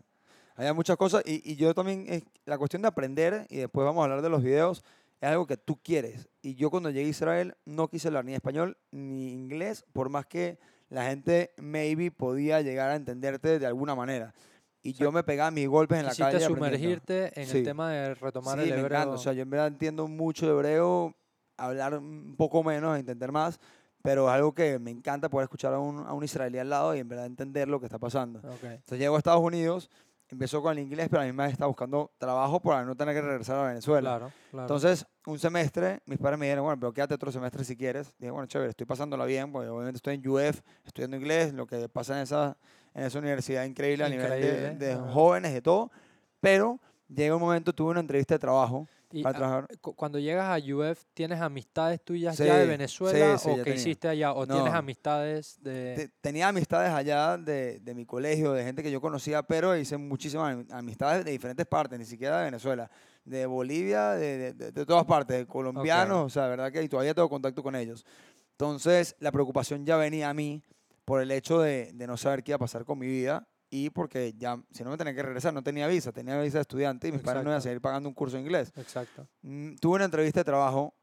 [0.56, 4.04] Había muchas cosas y, y yo también, la cuestión de aprender, y después vamos a
[4.06, 4.84] hablar de los videos,
[5.19, 6.30] es algo que tú quieres.
[6.41, 10.26] Y yo cuando llegué a Israel no quise hablar ni español ni inglés, por más
[10.28, 10.58] que
[10.89, 14.34] la gente maybe podía llegar a entenderte de alguna manera.
[14.82, 16.39] Y yo me pegaba mis golpes en la calle.
[16.45, 17.58] sumergirte en Sí.
[17.60, 18.98] el tema de retomar sí, el me hebreo.
[19.00, 19.15] encanta.
[19.15, 21.15] O sea, yo en verdad entiendo mucho de hebreo,
[21.58, 23.60] hablar un poco menos, entender más,
[24.04, 26.95] pero es algo que me encanta poder escuchar a un, a un israelí al lado
[26.95, 28.39] y en verdad entender lo que está pasando.
[28.39, 28.63] Ok.
[28.63, 29.89] Entonces llego a Estados Unidos,
[30.29, 33.21] empezó con el inglés, pero a mí me estaba buscando trabajo para no tener que
[33.21, 34.17] regresar a Venezuela.
[34.17, 34.63] Claro, claro.
[34.63, 38.13] Entonces, un semestre, mis padres me dijeron, bueno, pero quédate otro semestre si quieres.
[38.17, 41.88] Dije, bueno, chévere, estoy pasándola bien, porque obviamente estoy en UF, estudiando inglés, lo que
[41.89, 42.57] pasa en esa,
[42.93, 45.91] en esa universidad increíble a nivel de, Increíble, de jóvenes, de todo.
[46.39, 49.67] Pero llega un momento, tuve una entrevista de trabajo Y, para trabajar.
[49.80, 53.51] cu- cuando llegas a UF, ¿tienes amistades tuyas Sí, ya de sí, Venezuela sí, o
[53.51, 53.80] ya que tenía.
[53.80, 54.34] hiciste allá?
[54.34, 54.78] ¿O tienes No.
[54.78, 55.93] amistades de...?
[55.95, 59.95] Te- tenía amistades allá de, de mi colegio, de gente que yo conocía, pero hice
[59.97, 62.91] muchísimas am- amistades de diferentes partes, ni siquiera de Venezuela,
[63.23, 67.13] de Bolivia, de, de- de- todas partes, de colombianos, o sea, verdad que y todavía
[67.13, 68.06] tengo contacto con ellos.
[68.51, 70.62] Entonces, la preocupación ya venía a mí
[71.06, 73.89] por el hecho de, de no saber qué iba a pasar con mi vida y
[73.89, 77.07] porque ya, si no me tenía que regresar, no tenía visa, tenía visa de estudiante
[77.09, 78.71] y mis padres no iban a seguir pagando un curso de inglés.
[78.77, 79.27] Exacto.
[79.41, 80.93] Mm, Tuve una entrevista de trabajo,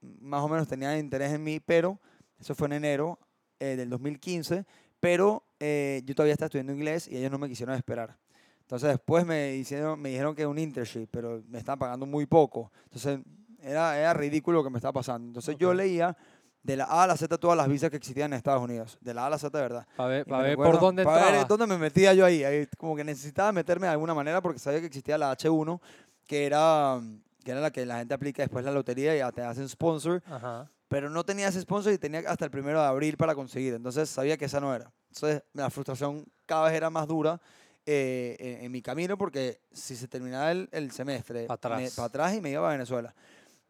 [0.00, 1.98] mm, más o menos tenía interés en mí, pero
[2.38, 3.18] eso fue en enero
[3.60, 4.66] eh, del 2015,
[5.00, 8.16] pero eh, yo todavía estaba estudiando inglés y ellos no me quisieron esperar.
[8.60, 12.70] Entonces después me, hicieron, me dijeron que un internship, pero me estaban pagando muy poco.
[12.84, 13.20] Entonces
[13.62, 15.28] era, era ridículo lo que me estaba pasando.
[15.28, 15.76] Entonces yo Ok.
[15.76, 16.16] leía
[16.62, 18.98] de la A a la Z todas las visas que existían en Estados Unidos.
[19.00, 19.86] De la A a la Z, de verdad.
[19.96, 21.44] Para ver, me ver recuerdo- por dónde pa' ver entraba.
[21.44, 22.66] dónde me metía yo ahí, ahí.
[22.76, 25.80] Como que necesitaba meterme de alguna manera porque sabía que existía la H1,
[26.26, 27.00] que era,
[27.44, 30.22] que era la que la gente aplica después la lotería y ya te hacen sponsor.
[30.26, 30.70] Ajá.
[30.88, 33.74] Pero no tenía ese sponsor y tenía hasta el primero de abril para conseguir.
[33.74, 34.90] Entonces sabía que esa no era.
[35.12, 37.40] Entonces la frustración cada vez era más dura
[37.86, 41.94] eh, en, en mi camino porque si se terminaba el, el semestre, Pa' atrás.
[41.94, 43.14] para atrás y me iba a Venezuela.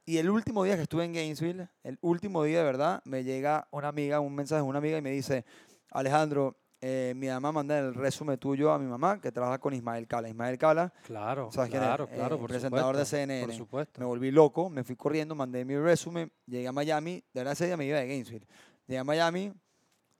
[0.08, 3.68] Y el último día que estuve en Gainesville, el último día de verdad, me llega
[3.70, 5.44] una amiga, un mensaje de una amiga y me dice,
[5.90, 10.06] Alejandro, eh, mi mamá manda el resumen tuyo a mi mamá que trabaja con Ismael
[10.06, 10.30] Cala.
[10.30, 11.88] Ismael Cala, Claro, ¿Sabes quién es?
[11.88, 13.46] claro, Eh, claro, el por presentador de supuesto, CNN.
[13.48, 14.00] Por supuesto.
[14.00, 17.66] me volví loco, me fui corriendo, mandé mi resumen, llegué a Miami, de verdad ese
[17.66, 18.46] día me iba de Gainesville.
[18.86, 19.52] Llegué a Miami,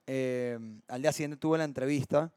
[0.05, 2.31] eh, al día siguiente tuve la entrevista,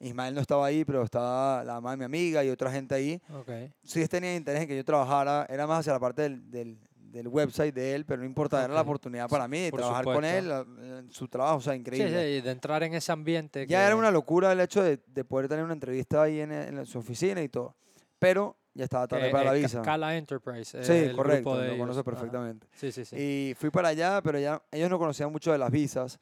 [0.00, 3.20] Ismael no estaba ahí, pero estaba la mamá de mi amiga y otra gente ahí.
[3.32, 3.50] Ok.
[3.82, 6.78] Sí tenía interés en que yo trabajara, era más hacia la parte del, del,
[7.10, 10.04] del website de él, pero no importa, era la oportunidad para mí de Por trabajar
[10.04, 10.38] con supuesto.
[10.38, 12.10] él, la- en su trabajo, o sea, Sí, increíble.
[12.22, 13.66] sí, y de entrar en ese ambiente.
[13.66, 16.52] Ya que- era una locura el hecho de, de poder tener una entrevista ahí en,
[16.52, 17.74] en su oficina y todo,
[18.18, 19.82] pero ya estaba tarde que, para la eh, Ca- visa.
[19.82, 20.78] Cala Enterprise.
[20.78, 21.82] eh, Sí, el correcto, grupo de lo ellos.
[21.84, 22.66] conoce perfectamente.
[22.74, 23.16] Sí, sí, sí.
[23.16, 26.20] Y fui para allá, pero ya ellos no conocían mucho de las visas.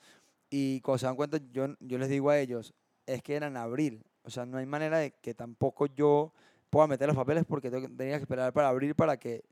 [0.49, 2.72] Y cuando se dan cuenta, yo, yo les digo a ellos,
[3.05, 4.05] es que era en abril.
[4.22, 6.33] O sea, no hay manera de que tampoco yo
[6.70, 9.42] pueda meter los papeles porque tenía que esperar para abril para que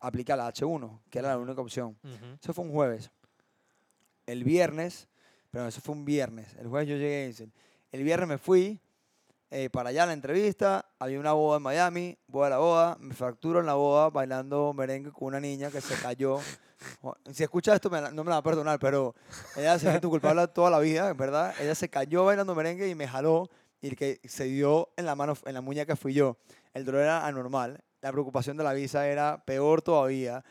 [0.00, 1.96] aplique la H1, que era la única opción.
[2.02, 2.24] Ujú.
[2.42, 3.10] Eso fue un jueves.
[4.26, 5.08] El viernes,
[5.50, 6.54] pero eso fue un viernes.
[6.58, 7.52] El jueves yo llegué a Gainesville.
[7.92, 8.80] El viernes me fui
[9.50, 10.86] eh, para allá a la entrevista.
[10.98, 12.96] Había una boda en Miami, boda de la boda.
[13.00, 16.38] Me fracturo en la boda bailando merengue con una niña que se cayó.
[17.32, 19.14] Si escucha esto, me la- no me la va a perdonar, pero
[19.54, 21.54] ella se siente culpable toda la vida, verdad.
[21.60, 23.50] Ella se cayó bailando merengue y me jaló.
[23.82, 26.38] Y el que se dio en la mano, en la muñeca fui yo.
[26.72, 27.82] El dolor era anormal.
[28.02, 30.44] La preocupación de la visa era peor todavía.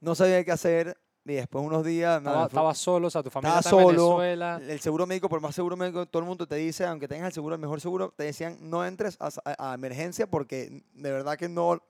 [0.00, 0.96] No sabía qué hacer.
[1.28, 2.22] Y después unos días...
[2.22, 4.60] nada, Estaba, fue- estaba solo, o sea, tu familia Estaba está en solo, Venezuela.
[4.68, 7.32] el seguro médico, por más seguro médico, todo el mundo te dice, aunque tengas el
[7.32, 11.36] seguro, el mejor seguro, te decían no entres a, a- a emergencia porque de verdad
[11.36, 11.82] que no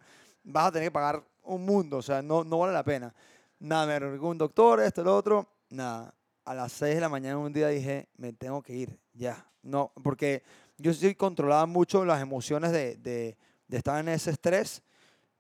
[0.42, 3.14] vas a tener que pagar un mundo, o sea, no, no vale la pena.
[3.58, 6.14] Nada, me con un doctor, esto, lo otro, nada.
[6.46, 9.46] A las 6 de la mañana un día dije, me tengo que ir, ya.
[9.62, 10.44] No, porque
[10.78, 13.36] yo sí controlaba mucho las emociones de, de,
[13.68, 14.82] de estar en ese estrés,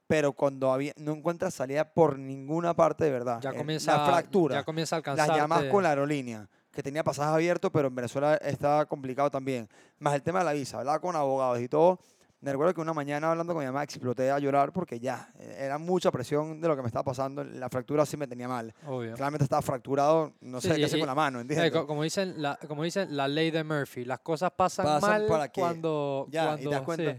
[0.06, 3.40] pero cuando había, no encuentras salida por ninguna parte de verdad.
[3.40, 5.36] Ya Eh, comienza, la fractura ya comienza a las alcanzar.
[5.36, 9.68] llamas con la aerolínea, que tenía pasajes abiertos, pero en Venezuela estaba complicado también.
[9.98, 11.98] Más el tema de la visa, hablaba con abogados y todo.
[12.38, 15.56] Me recuerdo que una mañana hablando con mi mamá exploté a llorar porque ya, eh,
[15.58, 17.42] era mucha presión de lo que me estaba pasando.
[17.42, 18.72] La fractura sí me tenía mal.
[18.86, 19.14] Obvio.
[19.14, 22.02] Claramente estaba fracturado, no Sí, sé qué y- hacer y- con la mano, Eh, como,
[22.02, 24.04] dicen, la, como dicen, la ley de Murphy.
[24.04, 26.26] Las cosas pasan, Pasan mal cuando...
[26.30, 27.12] ya, y cuando te das cuenta.
[27.14, 27.18] sí.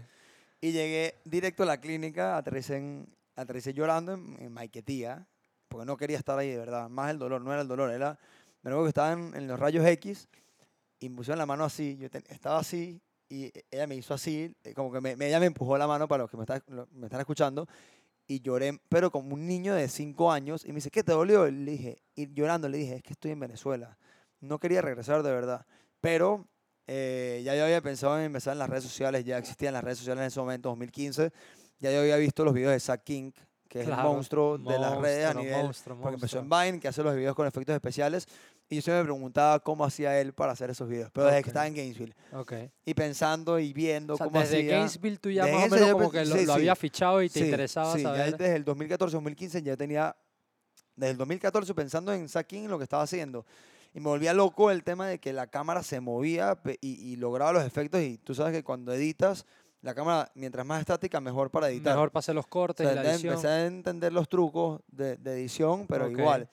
[0.60, 5.26] Y llegué directo a la clínica, aterricé, en- aterricé llorando en, en Maiquetía,
[5.68, 6.88] porque no quería estar ahí de verdad.
[6.88, 8.18] Más el dolor, no era el dolor, era.
[8.62, 10.28] Me recuerdo que estaban en los rayos X
[10.98, 11.96] y me pusieron la mano así.
[11.98, 15.78] Yo estaba así y ella me hizo así, eh, como que me, ella me empujó
[15.78, 17.68] la mano para los que me, está- me están escuchando.
[18.26, 20.64] Y lloré, pero como un niño de 5 años.
[20.64, 21.46] Y me dice, ¿qué te dolió?
[21.46, 23.96] Y le dije, y llorando le dije, es que estoy en Venezuela.
[24.40, 25.64] No quería regresar de verdad.
[26.00, 26.46] Pero
[26.88, 29.98] eh, ya yo había pensado en empezar en las redes sociales, ya existían las redes
[29.98, 31.30] sociales en ese momento, 2015.
[31.78, 33.30] Ya yo había visto los videos de Zack King,
[33.68, 35.62] que es el Claro, monstruo de las redes a monstruo, nivel.
[35.66, 36.60] monstruo, porque empezó monstruo.
[36.62, 38.26] en Vine, que hace los videos con efectos especiales.
[38.70, 41.10] Y yo siempre me preguntaba cómo hacía él para hacer esos videos.
[41.12, 41.44] Pero desde Ok.
[41.44, 42.14] que estaba en Gainesville.
[42.32, 42.52] Ok.
[42.84, 44.72] Y pensando y viendo O sea, cómo desde hacía.
[44.76, 47.28] Gainesville tú ya Desde más o menos como que lo, sí, lo había fichado y
[47.28, 48.36] te Sí, interesaba sí, ya saber.
[48.36, 50.16] desde el 2014, 2015 ya tenía,
[50.96, 53.44] desde el 2014 pensando en Zack King, lo que estaba haciendo.
[53.98, 57.52] Y me volvía loco el tema de que la cámara se movía y, y lograba
[57.52, 58.00] los efectos.
[58.00, 59.44] Y tú sabes que cuando editas,
[59.82, 61.94] la cámara, mientras más estática, mejor para editar.
[61.94, 63.32] Mejor pasé los O cortes sea, y la edición.
[63.34, 66.48] empecé a entender los trucos de, de edición, pero igual.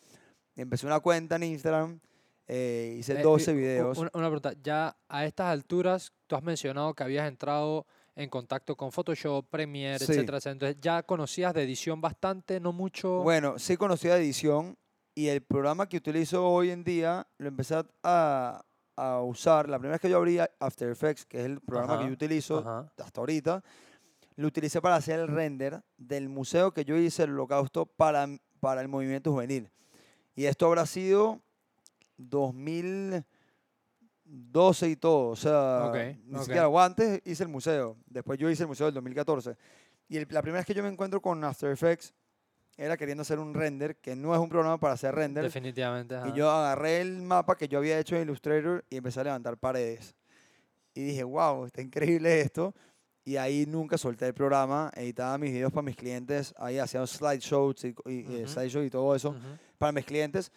[0.56, 2.00] Empecé una cuenta en Instagram,
[2.48, 3.98] eh, hice Eh, 12 y- u- videos.
[3.98, 8.76] Una, una pregunta, ya a estas alturas tú has mencionado que habías entrado en contacto
[8.78, 10.06] con Photoshop, Premiere, Sí.
[10.14, 10.54] etcétera, etcétera.
[10.54, 13.22] Entonces ya conocías de edición bastante, no mucho.
[13.22, 14.78] Bueno, sí conocía edición
[15.16, 18.64] y el programa que utilizo hoy en día lo empecé a,
[18.98, 19.70] a usar.
[19.70, 22.14] La primera vez que yo abrí After Effects, que es el programa que Ajá, yo
[22.14, 22.92] utilizo Ajá.
[23.02, 23.64] hasta ahorita,
[24.36, 28.28] lo utilicé para hacer el render del museo que yo hice, el holocausto, para,
[28.60, 29.72] para el movimiento juvenil.
[30.36, 31.40] Y esto habrá sido
[32.18, 35.30] 2012 y todo.
[35.30, 36.42] O sea, Ok, ni ok.
[36.42, 37.98] siquiera o antes hice el museo.
[38.08, 39.56] Después yo hice el museo del 2014.
[40.10, 42.14] Y el- la primera vez que yo me encuentro con After Effects
[42.78, 45.44] era queriendo hacer un render, que no es un programa para hacer render.
[45.44, 46.16] Definitivamente.
[46.16, 46.28] ajá.
[46.30, 49.58] Y yo agarré el mapa que yo había hecho en Illustrator y empecé a levantar
[49.58, 50.16] paredes.
[50.94, 52.74] Y dije, wow, está increíble esto.
[53.24, 57.84] Y ahí nunca solté el programa, editaba mis videos para mis clientes, ahí hacía slideshows
[57.86, 58.48] y, y, eh, Ujú.
[58.54, 59.40] slideshows y todo eso Ujú.
[59.78, 60.52] para mis clientes.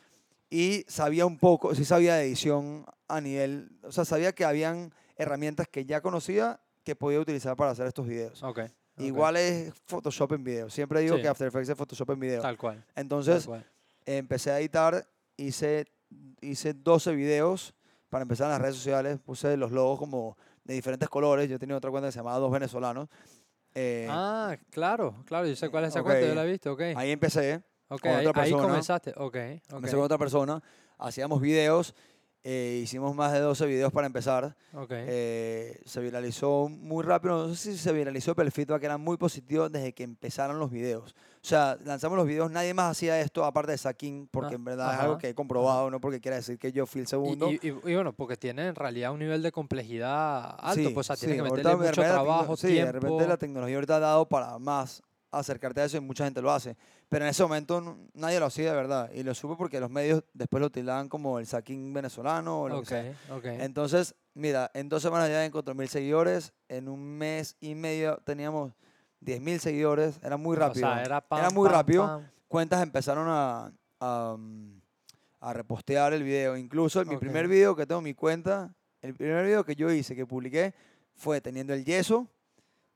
[0.50, 4.92] y sabía un poco, sí sabía de edición a nivel, o sea, sabía que habían
[5.16, 8.42] herramientas que ya conocía que podía utilizar para hacer estos videos.
[8.42, 8.61] Ok.
[8.98, 9.04] Ok.
[9.04, 10.70] Igual es Photoshop en video.
[10.70, 11.22] Siempre digo Sí.
[11.22, 12.42] que After Effects es Photoshop en video.
[12.42, 12.76] Tal cual.
[12.94, 13.64] tal Entonces, cual.
[14.06, 15.06] empecé a editar,
[15.37, 15.87] hice,
[16.40, 17.74] hice 12 videos
[18.08, 19.18] para empezar en las redes sociales.
[19.18, 21.48] Puse los logos como de diferentes colores.
[21.48, 23.08] Yo tenía otra cuenta que se llamaba Dos Venezolanos.
[23.74, 26.06] Eh, Ah, claro, claro, yo sé cuál es esa ok.
[26.06, 26.80] cuenta, yo la he visto, ok.
[26.96, 27.62] Ahí empecé.
[27.90, 28.68] Ok, con ahí, otra ahí persona.
[28.68, 29.20] comenzaste, ok.
[29.20, 29.37] ok.
[29.72, 30.62] Empecé con otra persona.
[30.98, 31.94] Hacíamos videos.
[32.44, 34.57] Eh, hicimos más de 12 videos para empezar.
[34.72, 34.90] ok.
[34.92, 37.48] Eh, se viralizó muy rápido.
[37.48, 40.70] No sé si se viralizó, pero el feedback era muy positivo desde que empezaron los
[40.70, 41.14] videos.
[41.42, 44.64] O sea, lanzamos los videos, nadie más hacía esto aparte de Sakin, porque Ah, en
[44.64, 47.05] verdad es ajá, algo que he comprobado, no porque quiera decir que yo fui el
[47.07, 47.51] Y- segundo.
[47.51, 51.09] Y, y- y bueno, porque tiene en realidad un nivel de complejidad alto, Sí, pues,
[51.11, 52.87] o sea, tiene sí, que meterle mucho trabajo, sí, tiempo.
[52.87, 56.40] de repente la tecnología ahorita ha dado para más acercarte a eso y mucha gente
[56.40, 56.76] lo hace.
[57.08, 59.10] Pero en ese momento no- nadie lo hacía de verdad.
[59.12, 62.76] Y lo supe porque los medios después lo utilizaban como el Sakin venezolano o lo
[62.78, 63.12] ok, que sea.
[63.36, 63.44] ok.
[63.44, 66.52] Entonces, mira, en dos semanas ya encontré mil seguidores.
[66.68, 68.72] En un mes y medio teníamos
[69.20, 70.18] 10 mil seguidores.
[70.22, 70.86] Era muy rápido.
[70.88, 72.06] O sea, era, pam, Era muy pam, rápido.
[72.06, 72.26] pam.
[72.48, 74.80] Cuentas empezaron a, a, mm,
[75.40, 76.56] a repostear el video.
[76.56, 79.90] Incluso en mi primer video que tengo en mi cuenta, el primer video que yo
[79.92, 80.72] hice, que publiqué,
[81.14, 82.26] fue teniendo el yeso.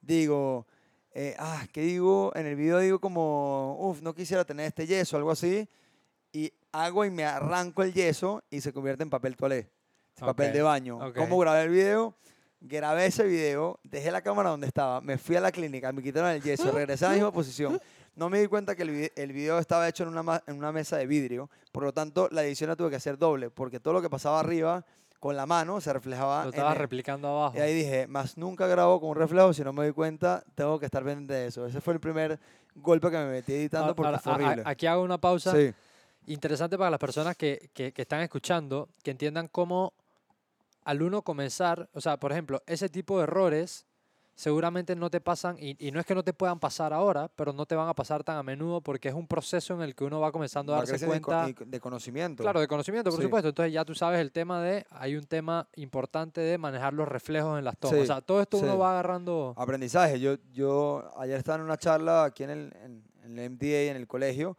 [0.01, 0.67] Digo,
[1.15, 2.33] eh, ah, ¿qué digo?
[2.35, 5.69] En el video digo como, uff, no quisiera tener este yeso, algo así.
[6.33, 9.69] Y hago y me arranco el yeso y se convierte en papel toalé,
[10.19, 10.97] papel Ok, de baño.
[11.09, 11.17] ok.
[11.17, 12.15] ¿Cómo grabé el video?
[12.61, 16.31] Grabé ese video, dejé la cámara donde estaba, me fui a la clínica, me quitaron
[16.31, 17.81] el yeso, regresé a la misma posición.
[18.15, 20.71] No me di cuenta que el, vide- el video estaba hecho en una, en una
[20.71, 23.93] mesa de vidrio, por lo tanto la edición la tuve que hacer doble, porque todo
[23.95, 24.85] lo que pasaba arriba
[25.23, 27.57] con la mano se reflejaba Lo en el- replicando abajo.
[27.57, 30.81] y ahí dije, más nunca grabo con un reflejo, si no me doy cuenta, tengo
[30.81, 31.65] que estar pendiente de eso.
[31.65, 32.41] Ese fue el primer
[32.75, 34.63] golpe que me metí editando Ahora- porque ahora, fue horrible.
[34.67, 35.53] aquí hago una pausa.
[35.55, 35.73] Sí,
[36.27, 39.93] Interesante para las personas que, que- que están escuchando, que entiendan cómo
[40.85, 43.87] al uno comenzar, o sea, por ejemplo, ese tipo de errores
[44.35, 47.53] seguramente no te pasan, y, y no es que no te puedan pasar ahora, pero
[47.53, 50.05] no te van a pasar tan a menudo porque es un proceso en el que
[50.05, 51.49] uno va comenzando a darse co- cuenta.
[51.49, 52.43] y de conocimiento.
[52.43, 53.25] Claro, de conocimiento, por Sí.
[53.25, 53.51] supuesto.
[53.51, 57.59] Entonces ya tú sabes el tema de, hay un tema importante de manejar los reflejos
[57.59, 57.97] en las tomas.
[57.97, 58.79] Sí, o sea, todo esto uno sí.
[58.79, 59.55] va agarrando...
[59.57, 60.19] Aprendizaje.
[60.19, 63.97] Yo, yo ayer estaba en una charla aquí en el, en, en el MDA, en
[63.97, 64.57] el colegio,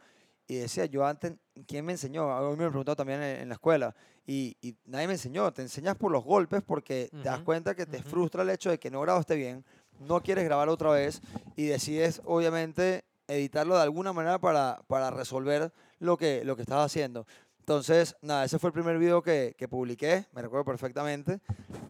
[0.47, 1.33] y decía, yo antes,
[1.67, 2.31] ¿quién me enseñó?
[2.31, 5.51] A mí me lo preguntado también en, en la escuela, y, y nadie me enseñó.
[5.51, 8.09] Te enseñas por los golpes porque te das cuenta que te ujú.
[8.09, 9.63] frustra el hecho de que no grabaste bien,
[9.99, 11.21] no quieres grabar otra vez,
[11.55, 16.85] y decides, obviamente, editarlo de alguna manera para, para resolver lo que, lo que estás
[16.85, 17.25] haciendo.
[17.59, 21.39] Entonces, nada, ese fue el primer video que, que publiqué, me recuerdo perfectamente.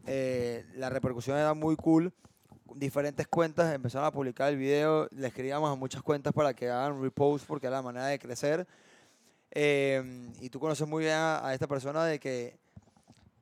[0.05, 2.13] Eh, la repercusión era muy cool.
[2.75, 7.01] Diferentes cuentas empezaron a publicar el video, le escribíamos a muchas cuentas para que hagan
[7.01, 8.67] repost porque era la manera de crecer.
[9.55, 12.57] Eh, y tú conoces muy bien a, a esta persona de que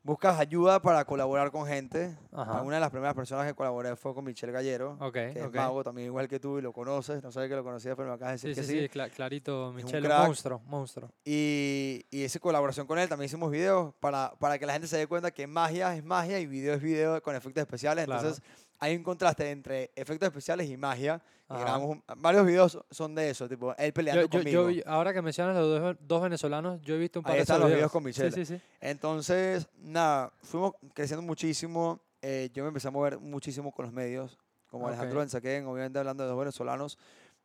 [0.03, 2.17] buscas ayuda para colaborar con gente.
[2.33, 2.61] Ajá.
[2.63, 5.55] Una de las primeras personas que colaboré fue con Michelle Gallero, Ok, que es ok.
[5.55, 7.21] mago también igual que tú y lo conoces.
[7.23, 8.99] No sabía que lo conocías, pero me acabas de Sí, decir sí, que sí, sí.
[8.99, 11.09] cla- clarito, un Michelle, monstruo, monstruo.
[11.23, 14.97] Y, y esa colaboración con él también hicimos videos para, para que la gente se
[14.97, 18.05] dé cuenta que magia es magia y video es video con efectos especiales.
[18.05, 18.21] Claro.
[18.21, 18.43] Entonces
[18.81, 21.21] hay un contraste entre efectos especiales y magia.
[21.49, 24.69] Y grabamos un- varios videos son de eso, tipo él peleando Yo, yo, conmigo.
[24.69, 27.41] yo ahora que mencionas los dos, dos venezolanos, yo he visto un par Ahí de
[27.43, 28.31] están los videos con Sí, Michelle.
[28.31, 28.61] sí, sí.
[28.79, 32.01] Entonces, nada, fuimos creciendo muchísimo.
[32.23, 34.89] eh, yo me empecé a mover muchísimo con los medios, como Ok.
[34.91, 36.97] Alejandro Benzaquén, obviamente hablando de los venezolanos.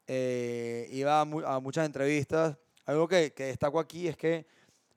[0.06, 2.56] eh, iba a, mu- a muchas entrevistas.
[2.84, 4.46] Algo que, que destaco aquí es que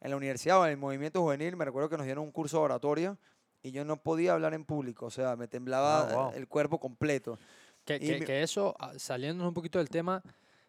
[0.01, 2.57] en la universidad o en el movimiento juvenil, me recuerdo que nos dieron un curso
[2.59, 3.17] de oratoria
[3.61, 6.31] y yo no podía hablar en público, o sea, me temblaba Ah, wow.
[6.33, 7.37] el cuerpo completo.
[7.85, 10.21] Que, que, mi- que eso, ah, saliéndonos un poquito del tema,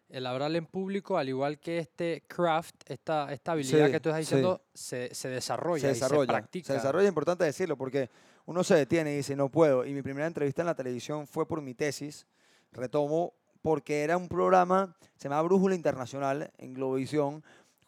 [0.09, 4.09] el hablar en público, al igual que este craft, esta, esta habilidad Sí, que tú
[4.09, 4.33] estás sí.
[4.35, 6.27] diciendo, se, se desarrolla se y se desarrolla.
[6.33, 6.67] practica.
[6.67, 8.09] Se desarrolla, es importante decirlo, porque
[8.45, 9.85] uno se detiene y dice, no puedo.
[9.85, 12.25] Y mi primera entrevista en la televisión fue por mi tesis,
[12.73, 17.43] retomo, porque era un programa, se llama Brújula Internacional, en Globovisión,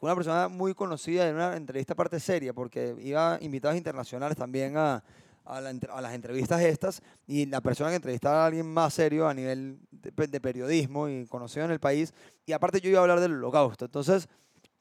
[0.06, 5.04] una persona muy conocida, en una entrevista aparte seria, porque iba invitados internacionales también a,
[5.46, 9.28] a, la a las entrevistas estas, y la persona que entrevistaba a alguien más serio
[9.28, 12.13] a nivel de, de periodismo y conocido en el país,
[12.46, 13.86] y aparte yo iba a hablar del holocausto.
[13.86, 14.28] Entonces,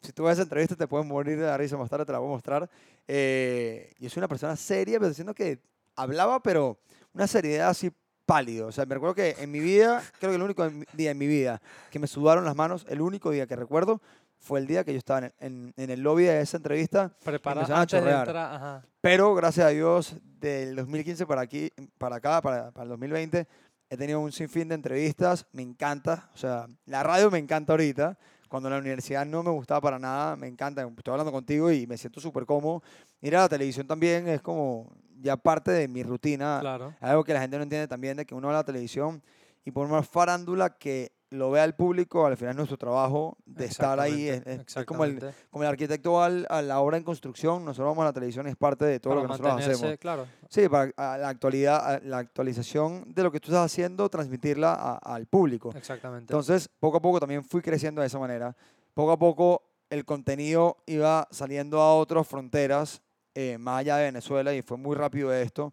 [0.00, 2.18] si tú ves esa entrevista te puedes morir de la risa más tarde, te la
[2.18, 2.68] voy a mostrar.
[3.06, 5.60] Eh, yo soy una persona seria, pero diciendo que
[5.94, 6.78] hablaba, pero
[7.14, 7.92] una seriedad así
[8.26, 8.68] pálido.
[8.68, 11.26] O sea, me recuerdo que en mi vida, creo que el único día en mi
[11.26, 14.00] vida que me sudaron las manos, el único día que recuerdo,
[14.42, 17.10] fue el día que yo estaba en, en- en el lobby de esa entrevista.
[17.24, 18.26] Prepara- empezaron a chorrear.
[18.28, 18.86] entrar, ajá.
[19.00, 23.46] Pero gracias a Dios, del 2015 para aquí, para acá, para, para el 2020,
[23.88, 25.46] he tenido un sinfín de entrevistas.
[25.52, 26.30] Me encanta.
[26.34, 28.18] O sea, la radio me encanta ahorita.
[28.48, 31.86] cuando en la universidad no me gustaba para nada, me encanta, estoy hablando contigo y
[31.86, 32.82] me siento súper cómodo.
[33.22, 36.94] Ir a la televisión también es como ya parte de mi rutina, Claro.
[37.00, 39.22] algo que la gente no entiende también, de que uno va a la televisión
[39.64, 43.64] y por más farándula que lo vea el público, al final es nuestro trabajo de
[43.64, 44.28] estar ahí.
[44.28, 47.02] Es, Exactamente, es- es como, el, como el arquitecto va al- a la obra en
[47.04, 49.98] construcción, nosotros vamos a la televisión y es parte de todo lo que nosotros hacemos.
[49.98, 50.26] Claro.
[50.48, 54.74] Sí, para a la actualidad, a la actualización de lo que tú estás haciendo, transmitirla
[54.74, 55.72] a- al público.
[55.76, 56.24] Exactamente.
[56.32, 58.54] Entonces, poco a poco también fui creciendo de esa manera.
[58.94, 63.02] Poco a poco el contenido iba saliendo a otras fronteras,
[63.34, 65.72] eh, más allá de Venezuela, y fue muy rápido esto,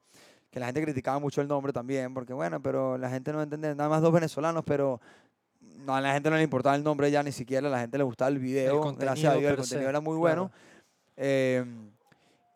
[0.52, 3.76] que la gente criticaba mucho el nombre también, porque bueno, pero la gente no entiende,
[3.76, 5.00] nada más dos venezolanos, pero
[5.60, 7.98] no, a la gente no le importaba el nombre ya ni siquiera, a la gente
[7.98, 10.50] le gustaba el video, gracias a Dios, el contenido era muy claro.
[10.50, 10.52] bueno.
[11.17, 11.65] Eh,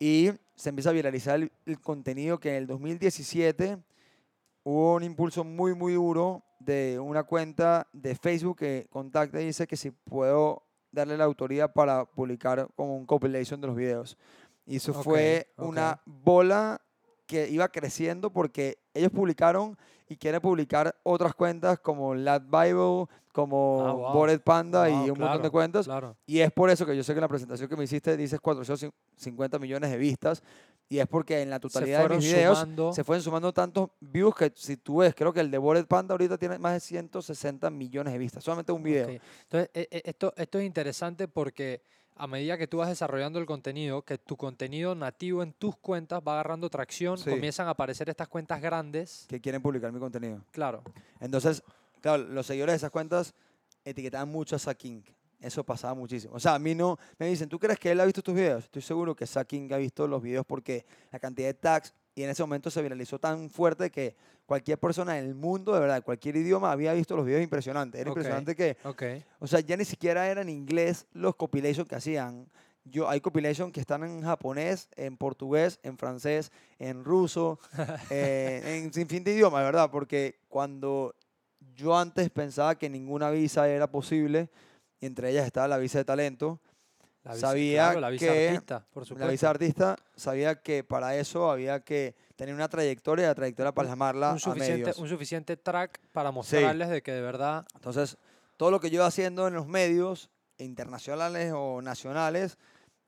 [0.00, 3.78] y se empieza a viralizar el, el contenido que en el 2017
[4.62, 9.66] hubo un impulso muy, muy duro de una cuenta de Facebook que contacta y dice
[9.66, 14.16] que si puedo darle la autoría para publicar como un compilation de los videos.
[14.64, 15.68] Y eso Ok, fue ok.
[15.68, 16.80] una bola
[17.26, 19.76] que iba creciendo porque ellos publicaron
[20.08, 24.12] y quieren publicar otras cuentas como Lad Bible, como Ah, wow.
[24.12, 25.86] Bored Panda y Wow, un montón de cuentas.
[25.86, 26.16] Claro.
[26.26, 28.38] Y es por eso que yo sé que en la presentación que me hiciste dices
[28.40, 30.42] 450 millones de vistas.
[30.88, 32.92] Y es porque en la totalidad de mis videos sumando.
[32.92, 36.12] se fueron sumando tantos views que si tú ves, creo que el de Bored Panda
[36.12, 38.44] ahorita tiene más de 160 millones de vistas.
[38.44, 39.08] Solamente un video.
[39.08, 41.80] Entonces, e- e- esto, esto es interesante porque
[42.16, 46.22] a medida que tú vas desarrollando el contenido, que tu contenido nativo en tus cuentas
[46.26, 47.28] va agarrando tracción, Sí.
[47.30, 49.26] comienzan a aparecer estas cuentas grandes.
[49.28, 50.40] Que quieren publicar mi contenido.
[50.52, 50.82] Claro.
[51.20, 51.62] Entonces,
[52.00, 53.34] claro, los seguidores de esas cuentas
[53.84, 55.04] etiquetaban mucho a Saking.
[55.40, 56.34] Eso pasaba muchísimo.
[56.34, 56.98] O sea, a mí no.
[57.18, 58.64] Me dicen, ¿tú crees que él ha visto tus videos?
[58.64, 62.30] Estoy seguro que Saking ha visto los videos porque la cantidad de tags y en
[62.30, 64.14] ese momento se viralizó tan fuerte que
[64.46, 68.00] cualquier persona en el mundo, de verdad, cualquier idioma, había visto los videos impresionantes.
[68.00, 68.16] Era Ok.
[68.18, 69.02] impresionante que, Ok.
[69.40, 72.46] o sea, ya ni siquiera era en inglés los compilations que hacían.
[72.84, 77.58] Yo, hay compilations que están en japonés, en portugués, en francés, en ruso,
[78.10, 79.90] eh, en sin fin de idiomas, ¿verdad?
[79.90, 81.14] Porque cuando
[81.74, 84.50] yo antes pensaba que ninguna visa era posible,
[85.00, 86.60] y entre ellas estaba la visa de talento,
[87.24, 89.24] La visa, Sabía claro, la visa que artista, por supuesto.
[89.24, 93.88] la visa artista, sabía que para eso había que tener una trayectoria, la trayectoria para
[93.88, 94.98] llamarla un a suficiente, medios.
[94.98, 98.18] un suficiente track para mostrarles de que de verdad Entonces,
[98.58, 102.58] todo lo que yo iba haciendo en los medios internacionales o nacionales,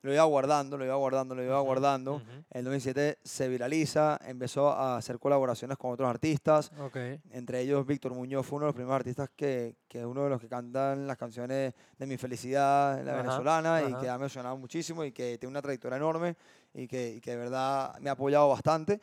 [0.06, 2.14] lo iba guardando, lo iba guardando, lo iba Ujú, guardando.
[2.16, 2.44] ujú.
[2.50, 6.96] El 2007 se viraliza, empezó a hacer colaboraciones con otros artistas, Ok.
[7.30, 10.30] entre ellos Víctor Muñoz fue uno de los primeros artistas que, que es uno de
[10.30, 14.56] los que cantan las canciones de Mi Felicidad, la Ajá, venezolana, y que ha mencionado
[14.56, 16.36] muchísimo y que tiene una trayectoria enorme
[16.72, 19.00] y que, y que de verdad me ha apoyado bastante.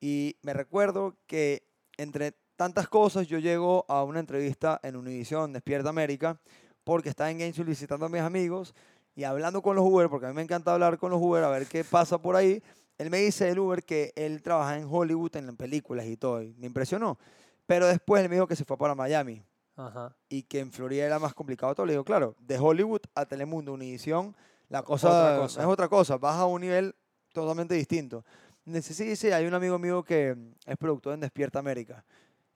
[0.00, 1.62] Y me recuerdo que
[1.98, 6.38] entre tantas cosas yo llego a una entrevista en Univision, Despierta América,
[6.84, 8.74] porque estaba en Gainesville visitando a mis amigos
[9.20, 11.50] y hablando con los Uber, porque a mí me encanta hablar con los Uber, a
[11.50, 12.62] ver qué pasa por ahí.
[12.96, 16.54] Él me dice el Uber que él trabaja en Hollywood, en películas y todo, y
[16.54, 17.18] me impresionó.
[17.66, 19.42] Pero después él me dijo que se fue para Miami
[19.76, 20.16] Ajá.
[20.30, 21.84] y que en Florida era más complicado todo.
[21.84, 24.34] Le digo, claro, de Hollywood a Telemundo, Univision,
[24.70, 25.60] la cosa, Otra cosa.
[25.60, 26.94] es otra cosa, vas a un nivel
[27.34, 28.24] totalmente distinto.
[28.64, 32.02] Dice, sí, sí, hay un amigo mío que es productor en Despierta América.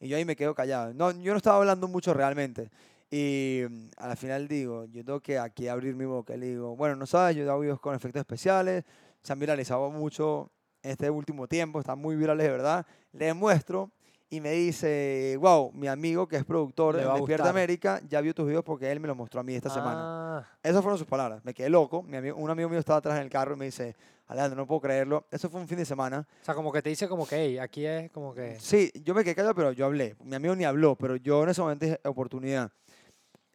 [0.00, 0.94] Y yo ahí me quedo callado.
[0.94, 2.70] No, yo no estaba hablando mucho realmente.
[3.16, 6.36] Y mm, a la final digo, yo tengo que aquí abrir mi boca.
[6.36, 8.82] Le digo, bueno, no sabes, yo hago videos con efectos especiales,
[9.22, 10.50] se han viralizado mucho
[10.82, 12.84] en este último tiempo, están muy virales de verdad.
[13.12, 13.92] Le muestro
[14.30, 17.48] y me dice, wow, mi amigo que es productor de Despierta.
[17.48, 20.00] América ya vio tus videos porque él me los mostró a mí esta semana.
[20.38, 21.40] Ah, Esas fueron sus palabras.
[21.44, 22.02] Me quedé loco.
[22.02, 23.94] Mi amigo, un amigo mío estaba atrás en el carro y me dice,
[24.26, 25.24] Alejandro, no puedo creerlo.
[25.30, 26.26] Eso fue un fin de semana.
[26.42, 28.58] o sea, como que te dice como que, hey, aquí es como que...
[28.58, 30.16] Sí, yo me quedé callado, pero yo hablé.
[30.24, 32.72] Mi amigo ni habló, pero yo en ese momento dije, oportunidad.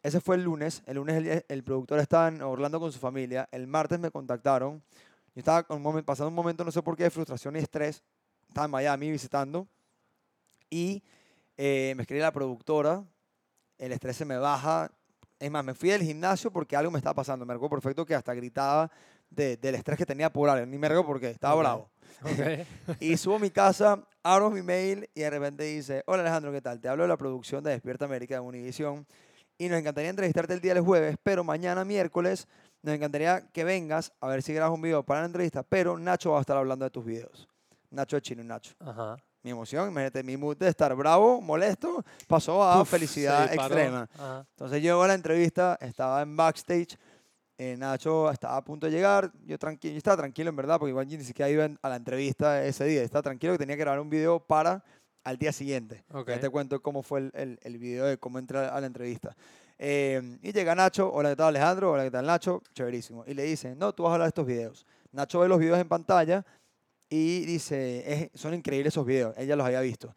[0.02, 0.82] Ese fue el lunes.
[0.86, 3.48] El lunes el, el productor estaba en Orlando con su familia.
[3.52, 4.82] El martes me contactaron.
[5.34, 8.02] Yo estaba un momen- pasando un momento, no sé por qué, de frustración y estrés.
[8.48, 9.66] Estaba en Miami visitando.
[10.70, 11.02] Y
[11.56, 13.04] eh, me escribe la productora.
[13.78, 14.90] El estrés se me baja.
[15.38, 17.44] Es más, me fui del gimnasio porque algo me estaba pasando.
[17.46, 18.90] Me recuerdo perfecto que hasta gritaba
[19.30, 20.66] de- del estrés que tenía por algo.
[20.66, 21.30] Ni me recuerdo por qué.
[21.30, 21.60] Estaba Ok.
[21.60, 21.90] bravo.
[22.22, 22.66] Ok.
[23.00, 26.60] Y subo a mi casa, abro mi mail y de repente dice, hola Alejandro, ¿qué
[26.60, 26.80] tal?
[26.80, 29.06] Te hablo de la producción de Despierta América de Univision
[29.60, 32.48] y nos encantaría entrevistarte el día del jueves, pero mañana miércoles
[32.80, 36.30] nos encantaría que vengas a ver si grabas un video para la entrevista, pero Nacho
[36.30, 37.46] va a estar hablando de tus videos.
[37.90, 38.72] Nacho de Chino y Nacho.
[38.80, 39.18] Ajá.
[39.42, 44.08] Mi emoción, imagínate, mi mood de estar bravo, molesto, pasó a Uf, felicidad extrema.
[44.14, 44.46] Ajá.
[44.48, 46.96] Entonces llego a la entrevista, estaba en backstage,
[47.58, 51.06] eh, Nacho estaba a punto de llegar, yo, tranquilo, estaba tranquilo en verdad, porque igual
[51.06, 54.08] ni siquiera iba a la entrevista ese día, estaba tranquilo que tenía que grabar un
[54.08, 54.82] video para
[55.24, 56.04] al día siguiente.
[56.12, 56.28] Ok.
[56.28, 59.36] Ya te cuento cómo fue el, el, el video de cómo entré a la entrevista.
[59.78, 61.92] Eh, y llega Nacho, hola, ¿qué tal Alejandro?
[61.92, 62.62] Hola, ¿qué tal Nacho?
[62.74, 63.24] Chéverísimo.
[63.26, 64.86] Y le dice, no, tú vas a hablar de estos videos.
[65.12, 66.44] Nacho ve los videos en pantalla
[67.08, 69.34] y dice, "Es- son increíbles esos videos.
[69.38, 70.14] Ella los había visto.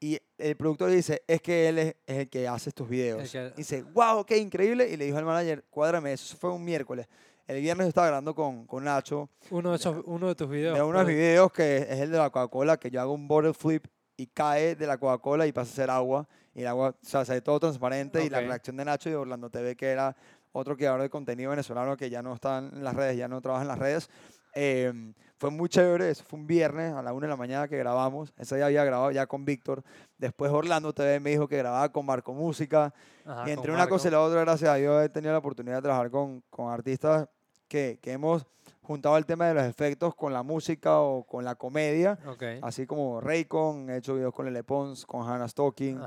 [0.00, 3.30] Y el productor dice, es que él es, es el que hace estos videos.
[3.30, 4.88] que- Dice, wow, qué increíble.
[4.90, 6.36] Y le dijo al manager, cuádrame eso.
[6.36, 7.06] Fue un miércoles.
[7.46, 10.76] El viernes yo estaba grabando con, con Nacho Uno de, esos, uno de tus videos.
[10.76, 13.86] de unos videos que es el de la Coca-Cola, que yo hago un bottle flip
[14.16, 16.26] y cae de la Coca-Cola y pasa a ser agua.
[16.54, 18.24] Y el agua, o sea, se ve todo transparente.
[18.24, 20.16] Y la reacción de Nacho y Orlando TV, que era
[20.52, 23.62] otro creador de contenido venezolano que ya no está en las redes, ya no trabaja
[23.62, 24.08] en las redes.
[24.54, 27.76] eh, fue muy chévere, eso fue un viernes a la una de la mañana que
[27.76, 28.32] grabamos.
[28.38, 29.82] Ese día había grabado ya con Víctor.
[30.16, 32.94] Después Orlando TV me dijo que grababa con Marco Música.
[33.26, 34.22] Ajá, y entre una cosa y Marco.
[34.22, 37.28] la otra, gracias a Dios, he tenido la oportunidad de trabajar con, con artistas
[37.68, 38.46] que, que hemos
[38.86, 42.42] juntado el tema de los efectos con la música o con la comedia, Ok.
[42.62, 46.00] así como Raycon, he hecho videos con Lele Pons, con Hannah Stocking,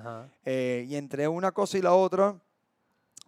[0.45, 2.35] eh, y entre una cosa y la otra,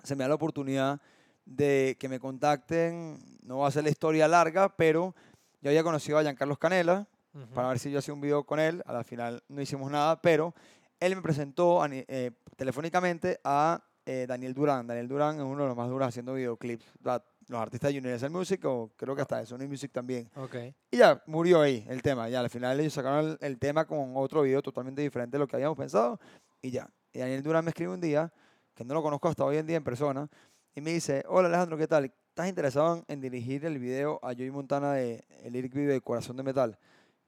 [0.04, 0.99] se me da la oportunidad
[1.45, 5.14] de que me contacten, no va a ser la historia larga, pero
[5.62, 7.47] yo había conocido a Giancarlos Canela, ujú.
[7.54, 8.82] para ver si yo hacía un video con él.
[8.86, 10.54] A la final no hicimos nada, pero
[10.99, 14.88] él me presentó eh, telefónicamente a eh, Daniel Durán.
[14.88, 16.86] Daniel Durán es uno de los más duros haciendo videoclips.
[17.52, 20.32] Los artistas de Universal Music, o creo que hasta de Sony Music también.
[20.38, 20.56] Ok.
[20.89, 22.30] Y ya, murió ahí el tema.
[22.30, 25.47] Ya, al final ellos sacaron el, el tema con otro video totalmente diferente de lo
[25.47, 26.18] que habíamos pensado.
[26.62, 26.89] Y ya.
[27.12, 28.32] Y Daniel Durán me escribe un día,
[28.74, 30.30] que no lo conozco hasta hoy en día en persona,
[30.74, 32.06] y me dice, hola Alejandro, ¿qué tal?
[32.06, 35.99] ¿Estás interesado en, en dirigir el video a Joey Montana de el lyric video de
[35.99, 36.80] Corazón de Metal?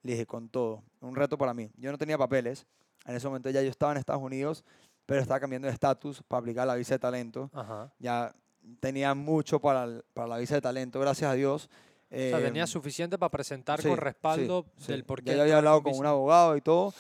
[0.04, 0.84] Le dije, con todo.
[1.02, 1.70] Un reto para mí.
[1.76, 2.66] Yo no tenía papeles.
[3.06, 4.64] En ese momento ya yo estaba en Estados Unidos,
[5.06, 7.50] pero estaba cambiando de estatus para aplicar la visa de talento.
[7.54, 7.92] Ajá.
[8.00, 8.34] Ya
[8.80, 11.66] tenía mucho para, el- para la visa de talento, gracias a Dios.
[12.12, 14.92] O sea, Eh, tenía suficiente para presentar sí, con respaldo sí.
[14.92, 15.32] del por qué.
[15.32, 16.94] Ya yo había hablado con un abogado y todo.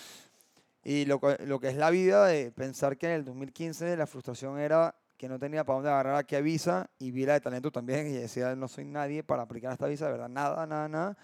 [0.84, 4.59] Y lo, lo que es la vida de pensar que en el 2015 la frustración
[4.59, 8.07] era que no tenía para dónde agarrar a visa y vi la de talento también
[8.07, 11.18] y decía no soy nadie para aplicar esta visa, de verdad, nada, nada, nada.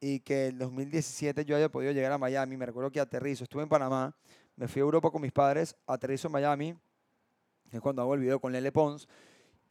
[0.00, 3.62] Y que el 2017 yo haya podido llegar a Miami, me recuerdo que aterrizo, estuve
[3.62, 4.16] en Panamá,
[4.56, 6.74] me fui a Europa con mis padres, aterrizo en Miami,
[7.70, 9.06] es cuando hago el video con Lele Pons,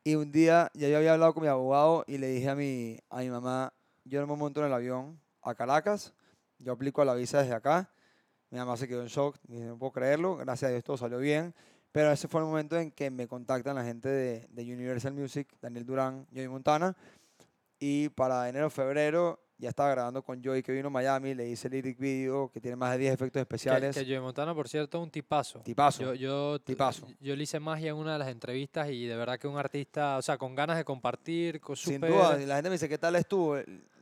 [0.07, 2.99] y un día ya yo había hablado con mi abogado y le dije a mi,
[3.09, 6.13] a mi mamá, yo no me monto en el avión a Caracas,
[6.59, 7.89] yo aplico la visa desde acá.
[8.51, 11.17] Mi mamá se quedó en shock, dije, no puedo creerlo, gracias a Dios todo salió
[11.17, 11.55] bien.
[11.91, 15.47] Pero ese fue el momento en que me contactan la gente de, de Universal Music,
[15.59, 16.95] Daniel Durán, Joey Montana.
[17.79, 21.67] Y para enero, febrero, ya estaba grabando con Joey que vino a Miami, le hice
[21.67, 23.95] el lyric video que tiene más de 10 efectos Que, especiales.
[23.95, 25.59] que Joey Montana, por cierto, es un tipazo.
[25.61, 26.03] Tipazo.
[26.03, 27.07] Yo, yo, tipazo.
[27.21, 30.17] yo le hice magia en una de las entrevistas y de verdad que un artista,
[30.17, 33.15] o sea, con ganas de compartir, con Sin duda, la gente me dice, ¿qué tal
[33.15, 33.57] estuvo?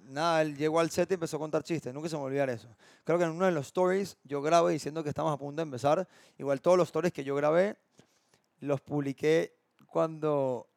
[0.05, 1.93] Nada, él llegó al set y empezó a contar chistes.
[1.93, 2.67] Nunca se me olvidar eso.
[3.03, 5.63] Creo que en uno de los stories yo grabé diciendo que estamos a punto de
[5.63, 6.07] empezar.
[6.37, 7.77] Igual todos los stories que yo grabé
[8.59, 9.55] los publiqué
[9.87, 10.67] cuando,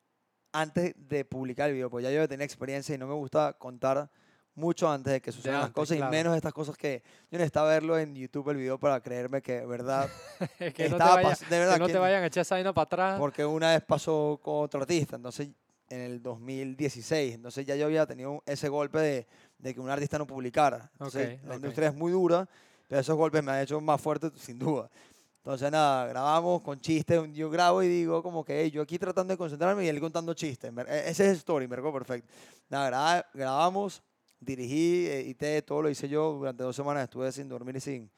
[0.52, 4.10] antes de publicar el video, pues ya yo tenía experiencia y no me gusta contar
[4.56, 6.12] mucho antes de que sucedan las cosas claro.
[6.12, 9.64] y menos estas cosas que yo necesitaba verlo en YouTube el video para creerme que
[9.66, 10.08] verdad
[10.74, 12.84] que, no vaya- de verdad que no que- te vayan a echar esa vaina para
[12.84, 13.18] atrás.
[13.20, 15.48] porque una vez pasó con otro artista, entonces
[15.88, 19.26] en el 2016, entonces ya yo había tenido ese golpe de,
[19.58, 20.90] de que un artista no publicara.
[20.94, 21.56] Entonces, Ok, la ok.
[21.56, 22.48] industria es muy dura,
[22.88, 24.90] pero esos golpes me han hecho más fuerte sin duda.
[25.38, 29.32] Entonces nada, grabamos con chistes, yo grabo y digo como que "Hey, yo aquí tratando
[29.32, 30.72] de concentrarme y él contando chistes.
[30.76, 32.32] E- Ese es el story, me recuerdo perfecto.
[32.68, 34.02] Nada, gra- grabamos,
[34.40, 38.10] dirigí, edité, todo lo hice yo durante dos semanas, estuve sin dormir y sin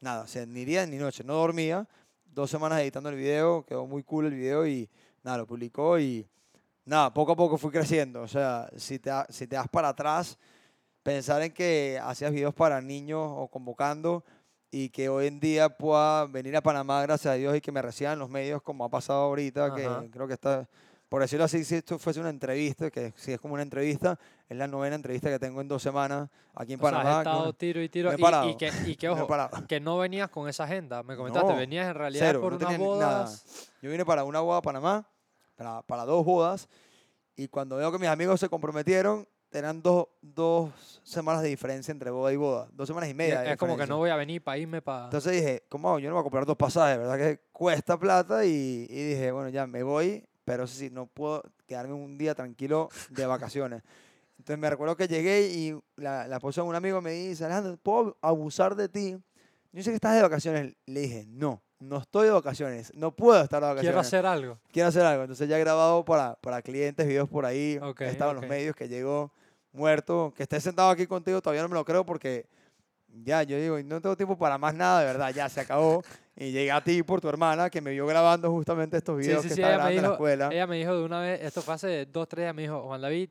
[0.00, 1.86] nada, o sea, ni día ni noche, no dormía.
[2.24, 4.88] Dos semanas editando el video, quedó muy cool el video y
[5.22, 6.26] nada, lo publicó y
[6.84, 8.22] nada, poco a poco fui creciendo.
[8.22, 10.38] O sea, si te, si te das para atrás,
[11.02, 14.24] pensar en que hacías videos para niños o convocando
[14.70, 17.80] y que hoy en día pueda venir a Panamá, gracias a Dios, y que me
[17.80, 19.74] reciban los medios como ha pasado ahorita, Ajá.
[19.74, 20.68] que creo que está,
[21.08, 24.56] por decirlo así, si esto fuese una entrevista, que si es como una entrevista, es
[24.56, 27.22] la novena entrevista que tengo en dos semanas aquí en O sea, has Panamá.
[27.24, 28.10] que estado tiro y tiro.
[28.10, 28.56] no he y- y, parado.
[28.58, 29.66] que, y que, ojo, parado.
[29.66, 31.02] que no venías con esa agenda.
[31.02, 32.94] Me comentaste, No, venías en realidad cero, por no unas ni nada.
[33.24, 33.70] bodas.
[33.80, 35.08] Yo vine para una boda a Panamá,
[35.56, 36.68] para, para dos bodas,
[37.36, 40.70] y cuando veo que mis amigos se comprometieron, eran dos, dos
[41.04, 42.68] semanas de diferencia entre boda y boda.
[42.72, 43.40] Dos semanas y y media.
[43.40, 45.04] de es como que no voy a venir para irme para...
[45.04, 46.00] Entonces dije, ¿cómo hago?
[46.00, 47.16] Yo no voy a comprar dos pasajes, ¿verdad?
[47.16, 48.44] Que cuesta plata.
[48.44, 52.34] Y, y dije, bueno, ya me voy, pero eso sí, no puedo quedarme un día
[52.34, 53.82] tranquilo de vacaciones.
[54.38, 57.76] Entonces me recuerdo que llegué y la, la esposa de un amigo me dice, Alejandro,
[57.76, 59.18] ¿puedo abusar de ti?
[59.72, 60.74] Yo sé que estás de vacaciones.
[60.86, 63.90] Le dije, no, no estoy de vacaciones, no puedo estar de vacaciones.
[63.90, 64.58] Quiero hacer algo.
[64.72, 65.24] Quiero hacer algo.
[65.24, 67.78] Entonces ya he grabado para, para clientes videos por ahí.
[67.82, 68.42] Ok, he estado en ok.
[68.42, 69.30] los medios, que llegó
[69.72, 70.32] muerto.
[70.34, 72.46] Que esté sentado aquí contigo todavía no me lo creo porque
[73.08, 76.02] ya, yo digo, no tengo tiempo para más nada, de verdad, ya se acabó.
[76.36, 79.48] Y llegué a ti por tu hermana que me vio grabando justamente estos videos que
[79.48, 80.48] está ella me grabando en la escuela.
[80.52, 83.30] Ella me dijo de una vez, esto fue hace dos, tres me dijo, Juan David,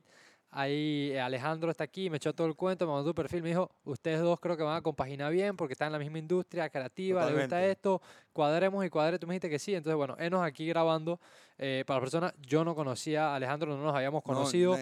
[0.59, 3.49] ahí eh, Alejandro está aquí, me echó todo el cuento, me mandó tu perfil, me
[3.49, 6.69] dijo, ustedes dos creo que van a compaginar bien porque están en la misma industria
[6.69, 8.01] creativa, les gusta esto,
[8.33, 11.19] cuadremos y cuadre, tú me dijiste que sí, entonces bueno, enos aquí grabando,
[11.59, 14.75] eh, para personas, yo no conocía a Alejandro, no nos habíamos No, conocido,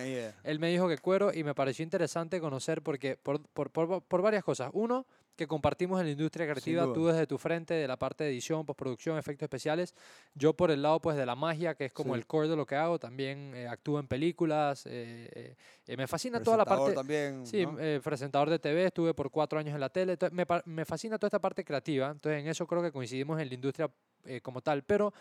[0.43, 4.21] él me dijo que cuero y me pareció interesante conocer porque por, por, por, por
[4.21, 4.69] varias cosas.
[4.73, 5.05] Uno,
[5.35, 8.65] que compartimos en la industria creativa, tú desde tu frente de la parte de edición,
[8.65, 9.93] postproducción, efectos especiales,
[10.33, 12.19] yo por el lado pues de la magia, que es como Sí.
[12.19, 15.55] el core de lo que hago, también eh, actúo en películas, eh,
[15.87, 16.93] eh, me fascina toda la parte...
[16.93, 17.77] también, Sí, ¿no?
[18.01, 21.39] presentador de TV, estuve por cuatro años en la tele, entonces me, fascina toda esta
[21.39, 23.89] parte creativa, entonces en eso creo que coincidimos en la industria
[24.41, 25.13] como tal, pero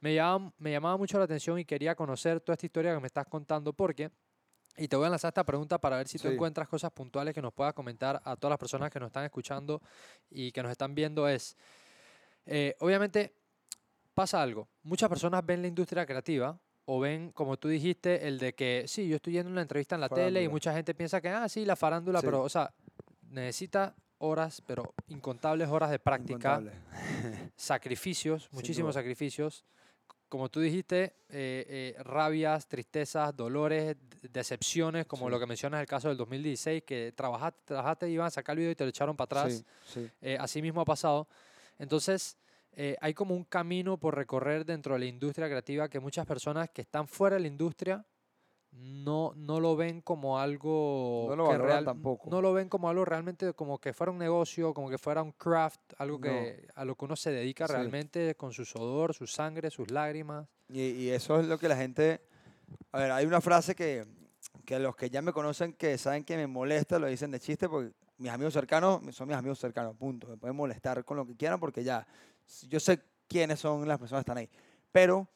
[0.00, 3.06] me llamaba, me llamaba mucho la atención y quería conocer toda esta historia que me
[3.06, 4.10] estás contando porque,
[4.76, 6.34] y te voy a lanzar esta pregunta para ver si tú Sí.
[6.34, 9.80] encuentras cosas puntuales que nos puedas comentar a todas las personas que nos están escuchando
[10.30, 11.56] y que nos están viendo es,
[12.46, 13.34] eh, obviamente
[14.14, 18.54] pasa algo, muchas personas ven la industria creativa o ven, como tú dijiste, el de
[18.54, 20.50] que sí, yo estoy yendo a una entrevista en la tele y Farándula.
[20.50, 22.26] mucha gente piensa que, ah, sí, la farándula, Sí.
[22.26, 22.72] pero, o sea,
[23.28, 26.62] necesita horas, pero incontables horas de práctica,
[27.56, 29.64] sacrificios, muchísimos sacrificios.
[30.28, 35.30] Como tú dijiste, eh, eh, rabias, tristezas, dolores, decepciones, como Sí.
[35.30, 38.72] lo que mencionas el caso del 2016, que trabajaste, trabajaste, iban a sacar el video
[38.72, 39.52] y te lo echaron para atrás.
[39.52, 39.64] Sí,
[40.00, 40.10] sí.
[40.20, 41.28] Eh, así mismo ha pasado.
[41.78, 42.36] Entonces,
[43.00, 46.82] hay como un camino por recorrer dentro de la industria creativa que muchas personas que
[46.82, 48.04] están fuera de la industria
[48.78, 52.28] no, no lo ven como algo No lo que real- tampoco.
[52.30, 55.32] no lo ven como algo realmente como que fuera un negocio, como que fuera un
[55.32, 56.22] craft, algo No.
[56.22, 57.72] que a lo que uno se dedica Sí.
[57.74, 60.46] realmente con su sudor, su sangre, sus lágrimas.
[60.68, 62.20] Y, y eso es lo que la gente...
[62.92, 64.04] A ver, hay una frase que,
[64.64, 67.68] que los que ya me conocen, que saben que me molesta, lo dicen de chiste,
[67.68, 70.26] porque mis amigos cercanos son mis amigos cercanos, punto.
[70.26, 72.06] Me pueden molestar con lo que quieran porque ya,
[72.68, 74.50] yo sé quiénes son las personas que están ahí.
[74.90, 75.28] Pero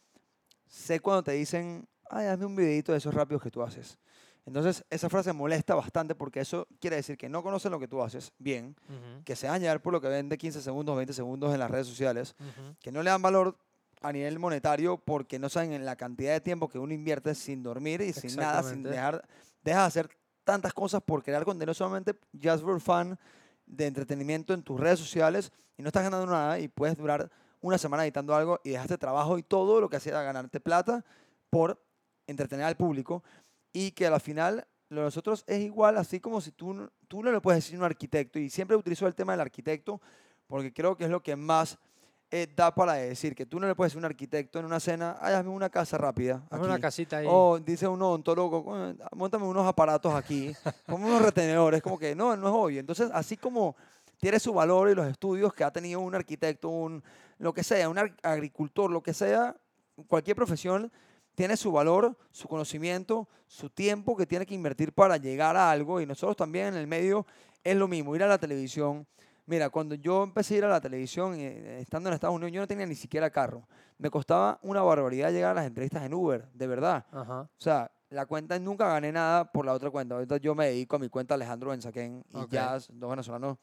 [0.67, 3.99] sé cuando te dicen, ay, hazme un videito de esos rápidos que tú haces.
[4.47, 8.03] Entonces, esa frase molesta bastante porque eso quiere decir que no conocen lo que tú
[8.03, 8.75] haces bien,
[9.25, 11.61] que se van a llevar por lo que ven de 15 segundos, 20 segundos en
[11.61, 12.75] las redes sociales, Ujú.
[12.81, 13.57] que no le dan valor
[14.03, 17.63] a nivel monetario porque no saben en la cantidad de tiempo que uno invierte sin
[17.63, 19.23] dormir y sin nada, sin dejar,
[19.63, 23.19] dejas de hacer tantas cosas por crear contenido solamente just for fun
[23.67, 27.31] de entretenimiento en tus redes sociales y no estás ganando nada y puedes durar
[27.61, 31.05] una semana editando algo y dejaste trabajo y todo lo que hacía era ganarte plata
[31.51, 31.79] por
[32.31, 33.23] entretener al público
[33.73, 37.23] y que al final lo de nosotros es igual, así como si tú, no- tú
[37.23, 40.01] no le puedes decir a un arquitecto y siempre utilizo el tema del arquitecto
[40.47, 41.79] porque creo que es lo que más
[42.33, 44.79] eh, da para decir que tú no le puedes decir a un arquitecto en una
[44.79, 46.45] cena, ay, hazme una casa rápida.
[46.49, 46.83] Hazme una aquí".
[46.83, 47.27] casita ahí.
[47.29, 50.55] O dice un odontólogo, "Coño, montame unos aparatos aquí,
[50.87, 52.79] ponme unos retenedores, como que no, no es obvio.
[52.81, 53.75] Entonces, así como
[54.21, 57.03] tiene su valor y los estudios que ha tenido un arquitecto, un
[57.39, 59.57] lo que sea, un agricultor, lo que sea,
[60.07, 60.93] cualquier profesión
[61.41, 65.99] tiene su valor, su conocimiento, su tiempo que tiene que invertir para llegar a algo
[65.99, 67.25] y nosotros también en el medio
[67.65, 69.07] es lo mismo, ir a la televisión.
[69.47, 72.61] Mira, cuando yo empecé a ir a la televisión, eh, estando en Estados Unidos, yo
[72.61, 73.67] no tenía ni siquiera carro.
[73.97, 77.07] Me costaba una barbaridad llegar a las entrevistas en Uber, de verdad.
[77.11, 77.41] Ajá.
[77.41, 80.17] O sea, la cuenta nunca gané nada por la otra cuenta.
[80.17, 83.57] Ahorita yo me dedico a mi cuenta Alejandro Benzaquén y ya dos venezolanos.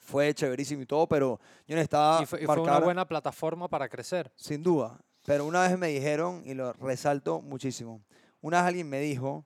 [0.00, 1.38] Fue chéverísimo y todo, pero
[1.68, 4.32] yo necesitaba Y fue, y fue una buena plataforma para crecer.
[4.34, 4.98] sin duda.
[5.26, 8.00] Pero una vez me dijeron, y lo resalto muchísimo,
[8.40, 9.44] una vez alguien me dijo,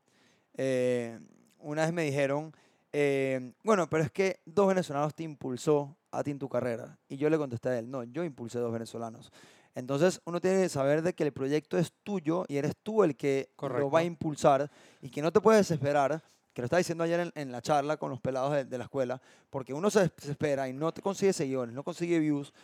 [0.57, 1.19] eh,
[1.59, 2.55] una vez me dijeron,
[2.93, 6.97] eh, bueno, pero es que dos venezolanos te impulsó a ti en tu carrera.
[7.09, 9.33] Y yo le contesté a él, no, yo impulsé dos venezolanos.
[9.75, 13.17] Entonces uno tiene que saber de que el proyecto es tuyo y eres tú el
[13.17, 14.01] que lo va a Correcto.
[14.03, 14.71] impulsar
[15.03, 16.23] y que no te puedes desesperar,
[16.53, 18.85] que lo estaba diciendo ayer en, en la charla con los pelados de, de la
[18.85, 19.21] escuela,
[19.51, 22.55] porque uno se desespera y no te consigue seguidores, no consigue views.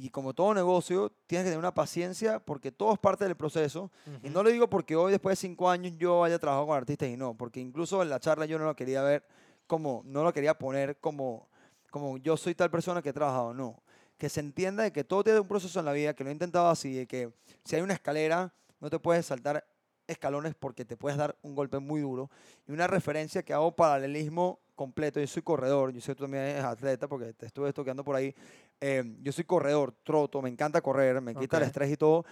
[0.00, 3.90] Y como todo negocio, tienes que tener una paciencia porque todo es parte del proceso.
[4.22, 7.08] Y no lo digo porque hoy, después de cinco años, yo haya trabajado con artistas
[7.08, 9.24] y no, porque incluso en la charla yo no lo quería ver
[9.66, 11.48] como, no lo quería poner como,
[11.90, 13.82] como yo soy tal persona que he trabajado, no.
[14.18, 16.32] Que se entienda de que todo tiene un proceso en la vida, que lo he
[16.32, 17.32] intentado así, de que
[17.64, 19.66] si hay una escalera, no te puedes saltar
[20.06, 22.30] escalones porque te puedes dar un golpe muy duro.
[22.68, 26.44] Y una referencia que hago paralelismo completo, yo soy corredor, yo sé que tú también
[26.44, 28.32] eres atleta porque te estuve toqueando por ahí.
[28.80, 32.24] Eh, yo soy corredor, troto, me encanta correr, me quita el estrés y todo.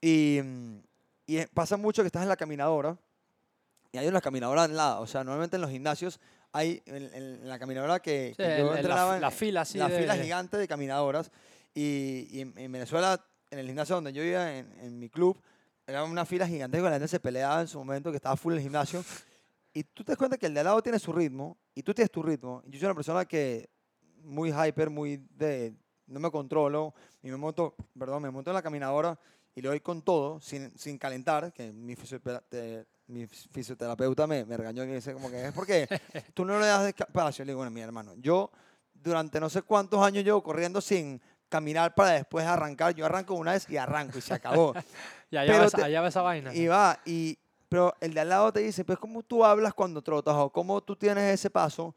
[0.00, 0.78] Y, mm,
[1.26, 2.98] y pasa mucho que estás en la caminadora
[3.92, 5.00] y hay una caminadora al lado.
[5.00, 6.20] O sea, normalmente en los gimnasios
[6.52, 9.98] hay en, la caminadora que, Sí, que yo la, en- la fila así la de...
[9.98, 11.32] fila gigante de caminadoras.
[11.74, 13.18] Y, y en, en Venezuela,
[13.50, 15.40] en el gimnasio donde yo iba, en, mi club,
[15.86, 18.60] era una fila gigantesca, la gente se peleaba en su momento, que estaba full el
[18.60, 19.02] gimnasio.
[19.76, 21.92] Y tú te das cuenta que el de al lado tiene su ritmo y tú
[21.92, 22.62] tienes tu ritmo.
[22.66, 23.68] Yo soy una persona que
[24.22, 25.74] muy hyper, muy de,
[26.06, 29.18] no me controlo, y me monto, perdón, me monto en la caminadora
[29.54, 34.46] y le doy con todo, sin, sin calentar, que mi, fisiotera- te- mi fisioterapeuta me,
[34.46, 35.86] me regañó y me dice como que es porque
[36.34, 37.44] tú no le das espacio.
[37.44, 38.50] Le digo, bueno, mi hermano, yo
[38.94, 41.20] durante no sé cuántos años llevo corriendo sin
[41.50, 42.94] caminar para después arrancar.
[42.94, 44.72] Yo arranco una vez y arranco y se acabó.
[45.30, 46.54] Y allá, Pero va, esa- te- allá va esa vaina.
[46.54, 47.36] y va, y,
[47.68, 50.80] pero el de al lado te dice, pues cómo tú hablas cuando trotas o cómo
[50.82, 51.94] tú tienes ese paso,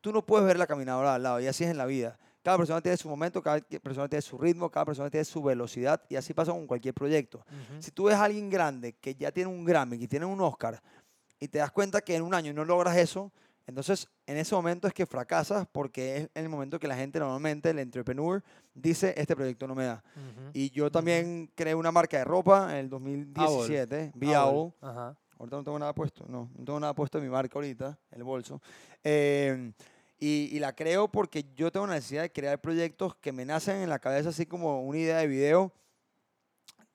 [0.00, 2.18] tú no puedes ver la caminadora de al lado y así es en la vida.
[2.42, 6.02] Cada persona tiene su momento, cada persona tiene su ritmo, cada persona tiene su velocidad
[6.10, 7.42] y así pasa con cualquier proyecto.
[7.78, 10.82] Si tú ves a alguien grande que ya tiene un Grammy, que tiene un Oscar,
[11.40, 13.32] y te das cuenta que en un año no logras eso,
[13.66, 17.70] entonces en ese momento es que fracasas porque es el momento que la gente normalmente,
[17.70, 18.42] el entrepreneur,
[18.74, 20.02] dice, este proyecto no me da.
[20.52, 24.72] Y yo también creé una marca de ropa en el 2017, Be Ah, Owl.
[24.80, 24.92] bueno.
[25.00, 25.16] Ajá.
[25.38, 28.22] Ahorita no tengo nada puesto, no, no tengo nada puesto en mi marca ahorita, el
[28.22, 28.60] bolso.
[29.02, 29.72] Eh,
[30.18, 33.78] y, y la creo porque yo tengo una necesidad de crear proyectos que me nacen
[33.78, 35.72] en la cabeza así como una idea de video.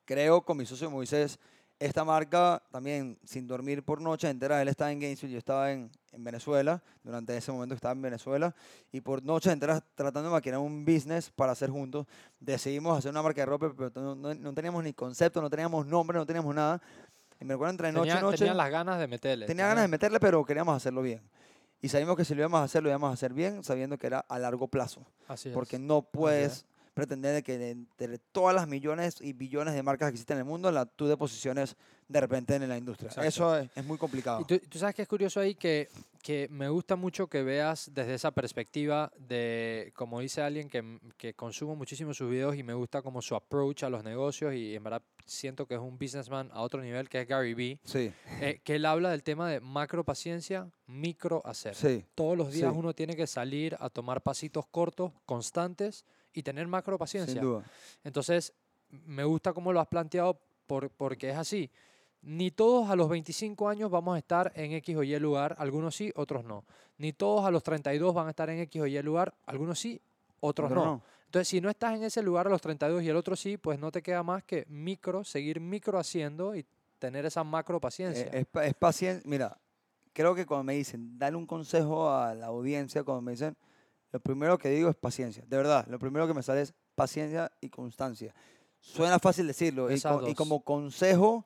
[0.05, 1.37] Creo con mi socio Moisés
[1.79, 4.61] esta marca también sin dormir por noche entera.
[4.61, 8.53] Él estaba en Gainesville, yo estaba en, en Venezuela, durante ese momento estaba en Venezuela,
[8.91, 12.05] y por noches enteras tratando de maquinar un business para hacer juntos.
[12.39, 15.85] Decidimos hacer una marca de ropa, pero no, no- no teníamos ni concepto, no teníamos
[15.87, 16.81] nombre, no teníamos nada.
[17.39, 18.37] Y me recuerdo entre noche y noche.
[18.39, 19.45] tenía las ganas de meterle.
[19.45, 21.21] Tenía ganas de meterle, pero queríamos hacerlo bien.
[21.81, 24.07] Y sabíamos que si lo íbamos a hacer, lo íbamos a hacer bien, sabiendo que
[24.07, 25.05] era a largo plazo.
[25.29, 25.55] Así es.
[25.55, 30.07] Porque no puedes pretender de que de entre todas las millones y billones de marcas
[30.09, 31.75] que existen en el mundo, la, tú de posiciones
[32.07, 33.07] de repente en la industria.
[33.09, 33.27] Exacto.
[33.27, 34.41] Eso es, es muy complicado.
[34.41, 35.89] Y tú, tú sabes que es curioso ahí que,
[36.23, 41.35] que me gusta mucho que veas desde esa perspectiva de, como dice alguien que, que
[41.35, 44.83] consumo muchísimo sus videos y me gusta como su approach a los negocios y en
[44.83, 48.11] verdad siento que es un businessman a otro nivel que es Gary Vee, Sí,
[48.41, 51.75] eh, que él habla del tema de macro paciencia, micro hacer.
[51.75, 52.79] sí, Todos los días Sí.
[52.79, 56.05] uno tiene que salir a tomar pasitos cortos, constantes
[56.39, 57.33] y tener macro paciencia.
[57.33, 57.63] sin duda.
[58.03, 58.53] Entonces,
[58.89, 61.69] me gusta cómo lo has planteado por- porque es así.
[62.21, 65.95] Ni todos a los 25 años vamos a estar en X o Y lugar, algunos
[65.95, 66.65] sí, otros no.
[66.97, 70.01] Ni todos a los 32 van a estar en X o Y lugar, algunos sí,
[70.41, 71.01] otros Otro no.
[71.25, 73.77] Entonces, si no estás en ese lugar a los 32 y el otro sí, pues
[73.79, 76.65] no te queda más que micro, seguir micro haciendo y
[76.97, 78.25] tener esa macro paciencia.
[78.33, 79.21] Eh, Es, es paciencia.
[79.29, 79.57] Mira,
[80.11, 83.55] creo que cuando me dicen, dale un consejo a la audiencia, cuando me dicen,
[84.11, 85.43] lo primero que digo es paciencia.
[85.47, 88.33] De verdad, lo primero que me sale es paciencia y constancia.
[88.79, 89.89] Suena fácil decirlo.
[89.91, 91.45] Y, co- como consejo,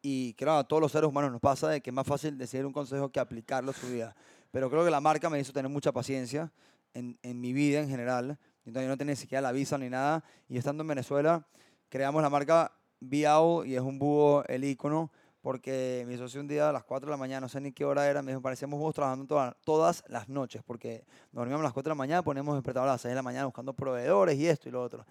[0.00, 2.64] y creo a todos los seres humanos nos pasa de que es más fácil decir
[2.64, 4.14] un consejo que aplicarlo a su vida.
[4.50, 6.52] Pero creo que la marca me hizo tener mucha paciencia
[6.94, 8.38] en, en mi vida en general.
[8.64, 10.24] Entonces yo no tenía ni siquiera la visa ni nada.
[10.48, 11.46] Y estando en Venezuela,
[11.88, 15.10] creamos la marca Biao y es un búho el icono
[15.40, 17.84] porque mi socio un día a las 4 de la mañana, no sé ni qué
[17.84, 21.72] hora era, me dijo, parecíamos búhos trabajando toda- todas las noches, porque dormíamos a las
[21.72, 24.46] 4 de la mañana, poníamos despertador a las 6 de la mañana buscando proveedores y
[24.48, 25.04] esto y lo otro.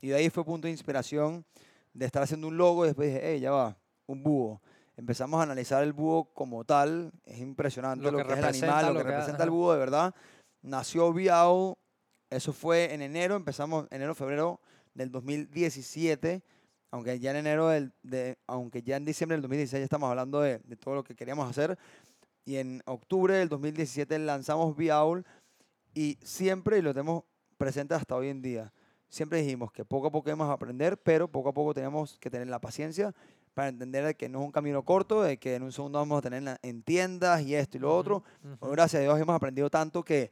[0.00, 1.44] Y de ahí fue punto de inspiración
[1.92, 3.76] de estar haciendo un logo y después dije, hey, ya va,
[4.06, 4.60] un búho.
[4.96, 8.44] Empezamos a analizar el búho como tal, es impresionante Lo lo, que que, es el
[8.44, 10.14] animal, lo lo que que- representa el búho de verdad.
[10.62, 11.78] Nació Biao,
[12.30, 14.60] eso fue en enero, empezamos enero, febrero
[14.94, 16.42] del 2017
[16.90, 20.40] aunque ya en enero del, de, aunque ya en diciembre del 2016 ya estamos hablando
[20.40, 21.78] de, de todo lo que queríamos hacer
[22.44, 25.24] y en octubre del 2017 lanzamos Biaul
[25.94, 27.24] y siempre lo tenemos
[27.56, 28.72] presente hasta hoy en día
[29.08, 32.30] siempre dijimos que poco a poco íbamos a aprender pero poco a poco tenemos que
[32.30, 33.14] tener la paciencia
[33.54, 36.18] para entender de que no es un camino corto de que en un segundo vamos
[36.18, 38.56] a tener en, tiendas y esto y lo otro Ujú.
[38.60, 40.30] Hoy, gracias a Dios hemos aprendido tanto que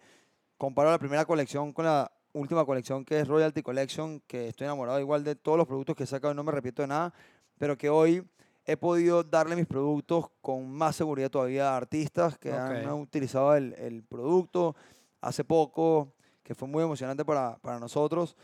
[0.57, 5.01] comparo la primera colección con la última colección que es Royalty Collection, que estoy enamorado
[5.01, 7.13] igual de todos los productos que he sacado y no me repito de nada,
[7.59, 8.23] pero que hoy
[8.65, 13.01] he podido darle mis productos con más seguridad todavía a artistas que han, Ok.
[13.01, 14.77] utilizado el, el producto
[15.21, 16.13] hace poco,
[16.43, 18.37] que fue muy emocionante para, para nosotros.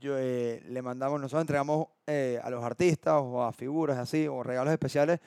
[0.00, 4.42] Yo, eh, le mandamos, nosotros entregamos eh, a los artistas o a figuras así, o
[4.42, 5.20] regalos especiales,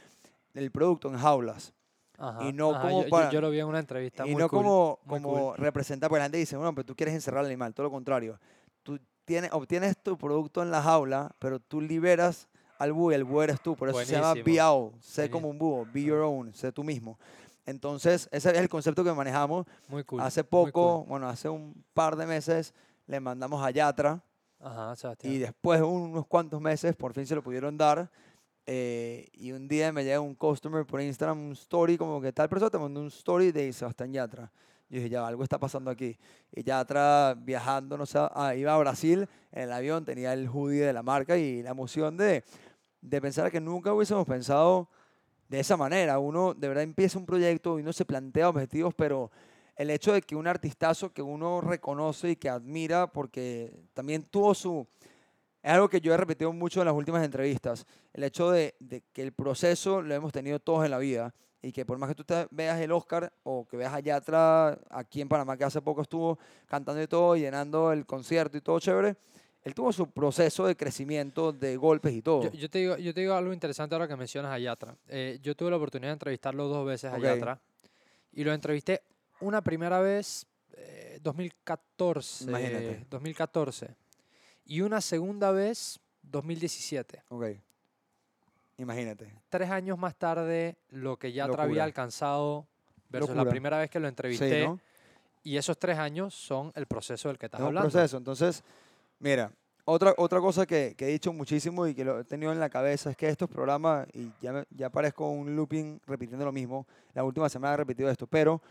[0.54, 1.74] el producto en jaulas.
[2.22, 4.28] Ajá, y no ajá, como yo- para- yo lo vi en una entrevista.
[4.28, 6.96] Y muy no cool, como, muy como representar, porque la gente dice, bueno, pero tú
[6.96, 8.38] quieres encerrar al animal, todo lo contrario.
[8.84, 12.48] Tú tienes, obtienes tu producto en la jaula, pero tú liberas
[12.78, 13.76] al búho y el búho eres tú.
[13.76, 14.54] Por eso se llama Buenísimo.
[14.54, 15.32] be out, sé Buenísimo.
[15.38, 17.18] como un búho, be your own, sé tú mismo.
[17.66, 19.66] Entonces, ese es el concepto que manejamos.
[19.88, 20.22] Muy cool.
[20.22, 20.72] hace muy cool.
[20.72, 22.74] poco, bueno, hace un par de meses,
[23.06, 24.22] le mandamos a Yatra
[24.62, 24.94] Ajá,
[25.24, 28.10] y después de unos cuantos meses, por fin se lo pudieron dar.
[28.72, 32.48] Eh, y un día me llega un customer por Instagram, un story, como que tal
[32.48, 34.52] persona te mandó un story de Sebastián Yatra.
[34.90, 36.16] Yo dije, ya, algo está pasando aquí.
[36.52, 40.86] Y Yatra viajando, no sé, ah, iba a Brasil en el avión, tenía el hoodie
[40.86, 42.44] de la marca y la emoción de,
[43.02, 44.88] de pensar que nunca hubiésemos pensado
[45.48, 46.20] de esa manera.
[46.20, 49.32] Uno de verdad empieza un proyecto y uno se plantea objetivos, pero
[49.78, 54.54] el hecho de que un artistazo que uno reconoce y que admira porque también tuvo
[54.54, 54.86] su...
[55.62, 59.04] Es algo que yo he repetido mucho en las últimas entrevistas, el hecho de, de
[59.12, 62.16] que el proceso lo hemos tenido todos en la vida y que por más que
[62.16, 65.82] tú te veas el Oscar o que veas a Yatra aquí en Panamá que hace
[65.82, 69.18] poco estuvo cantando y todo, llenando el concierto y todo chévere,
[69.64, 72.44] él tuvo su proceso de crecimiento, de golpes y todo.
[72.44, 74.96] Yo, yo te digo, yo te digo algo interesante ahora que mencionas a Yatra.
[75.10, 77.24] Eh, yo tuve la oportunidad de entrevistarlo dos veces a Ok.
[77.24, 77.60] Yatra
[78.32, 79.02] y lo entrevisté
[79.42, 83.06] una primera vez eh, 2014, Imagínate.
[83.10, 83.96] 2014
[84.70, 87.24] y una segunda vez 2017.
[87.30, 87.46] Ok.
[88.78, 89.34] Imagínate.
[89.50, 91.64] Tres años más tarde, lo que Yatra Locura.
[91.64, 92.66] había alcanzado
[93.10, 93.52] versus la Locura.
[93.52, 94.66] primera vez que lo Sí, entrevisté.
[94.66, 94.80] ¿no?
[95.44, 97.90] Y esos tres años son el proceso del que estás Es un hablando.
[97.90, 98.18] proceso.
[98.18, 98.64] Entonces,
[99.20, 99.52] mira,
[99.86, 102.70] otra, otra cosa que, que he dicho muchísimo y que lo he tenido en la
[102.70, 107.24] cabeza es que estos programas, y ya, ya parezco un looping repitiendo lo mismo, la
[107.24, 108.62] última semana he repetido esto, pero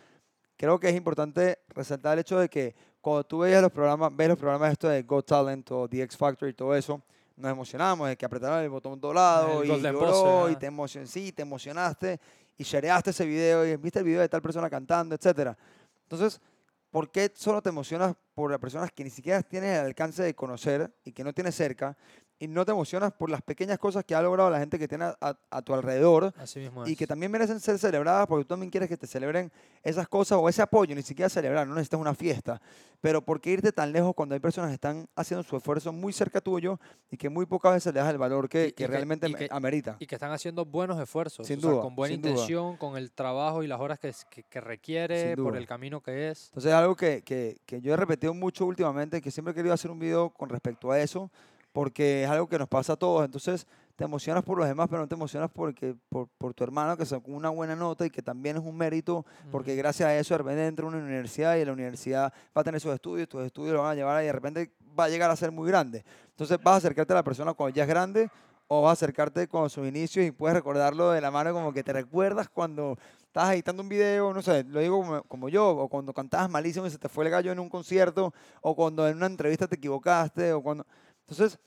[0.59, 4.29] creo que es importante resaltar el hecho de que cuando tú veías los programas, ves
[4.29, 7.01] los programas estos de Got Talent o The X Factor y todo eso,
[7.37, 11.43] nos emocionamos de que apretaron el botón dorado El y lloró y te sí, te
[11.43, 12.21] emocionaste
[12.59, 15.57] y shareaste ese video y viste el video de tal persona cantando, etcétera.
[16.03, 16.41] Entonces,
[16.91, 20.35] ¿por qué solo te emocionas por las personas que ni siquiera tienes el alcance de
[20.35, 21.97] conocer y que no tienes cerca?
[22.41, 25.07] Y no te emocionas por las pequeñas cosas que ha logrado la gente que tiene
[25.07, 26.99] a, a tu alrededor Así mismo y es.
[26.99, 29.51] que también merecen ser celebradas porque tú también quieres que te celebren
[29.83, 32.61] esas cosas o ese apoyo, ni siquiera celebrar, no necesitas una fiesta.
[33.01, 36.13] Pero ¿por qué irte tan lejos cuando hay personas que están haciendo su esfuerzo muy
[36.13, 36.79] cerca tuyo
[37.11, 39.29] y que muy pocas veces le das el valor que, Y- y que que- realmente
[39.29, 39.97] y que- amerita?
[39.99, 42.33] y que están haciendo buenos esfuerzos, Sin o sea, duda, con buena sin duda.
[42.35, 44.13] intención, con el trabajo y las horas que,
[44.45, 45.59] que, requiere, por duda.
[45.59, 46.47] el camino que es.
[46.51, 49.75] Entonces es algo que, que, que yo he repetido mucho últimamente, que siempre he querido
[49.75, 51.31] hacer un video con respecto a eso,
[51.73, 53.25] porque es algo que nos pasa a todos.
[53.25, 53.67] Entonces
[53.97, 57.05] te emocionas por los demás, pero no te emocionas porque, por, por tu hermano que
[57.05, 60.39] sacó una buena nota y que también es un mérito, porque gracias a eso de
[60.39, 63.75] repente entra a una universidad y la universidad va a tener sus estudios, tus estudios
[63.75, 66.05] lo van a llevar y de repente va a llegar a ser muy grande.
[66.31, 68.31] Entonces vas a acercarte a la persona cuando ya es grande
[68.69, 71.83] o vas a acercarte con sus inicios y puedes recordarlo de la mano como que
[71.83, 72.97] te recuerdas cuando
[73.27, 76.87] estabas editando un video, no sé, lo digo como, como yo, o cuando cantabas malísimo
[76.87, 79.77] y se te fue el gallo en un concierto, o cuando en una entrevista te
[79.77, 80.87] equivocaste, o cuando...
[81.29, 81.59] Entonces,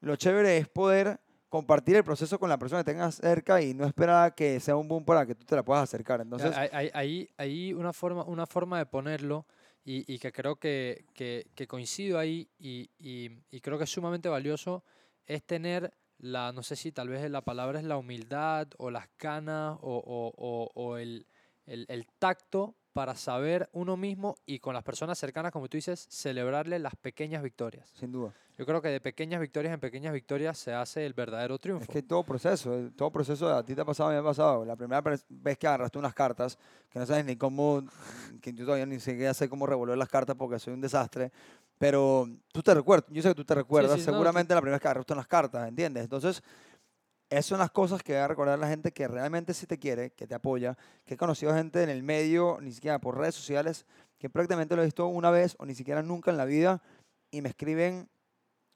[0.00, 3.84] lo chévere es poder compartir el proceso con la persona que tengas cerca y no
[3.84, 6.20] esperar a que sea un boom para que tú te la puedas acercar.
[6.20, 9.46] Entonces, Hay- hay- ahí una, forma, una forma de ponerlo
[9.84, 13.90] y, y que creo que, que- que coincido ahí y, y- y creo que es
[13.90, 14.84] sumamente valioso
[15.26, 19.08] es tener la, no sé si tal vez la palabra es la humildad o las
[19.18, 21.26] ganas o, o- o- o el,
[21.66, 26.06] el- el tacto para saber uno mismo y con las personas cercanas, como tú dices,
[26.10, 27.90] celebrarle las pequeñas victorias.
[27.94, 28.32] sin duda.
[28.58, 31.84] Yo creo que de pequeñas victorias en pequeñas victorias se hace el verdadero triunfo.
[31.84, 34.20] Es que todo proceso, eh, todo proceso a ti te ha pasado, a mí me
[34.20, 34.66] ha pasado.
[34.66, 36.58] La primera vez que agarraste unas cartas,
[36.90, 37.82] que no sabes ni cómo,
[38.42, 41.32] que yo todavía ni siquiera sé cómo revolver las cartas porque soy un desastre,
[41.78, 44.82] pero tú te recuerdas, yo sé que tú te recuerdas sí, seguramente la primera vez
[44.82, 46.02] que agarraste unas cartas, ¿entiendes?
[46.02, 46.42] Entonces,
[47.30, 50.10] esas son las cosas que va a recordar la gente que realmente sí te quiere,
[50.10, 53.86] que te apoya, que he conocido gente en el medio, ni siquiera por redes sociales,
[54.18, 56.82] que prácticamente lo he visto una vez o ni siquiera nunca en la vida
[57.30, 58.08] y me escriben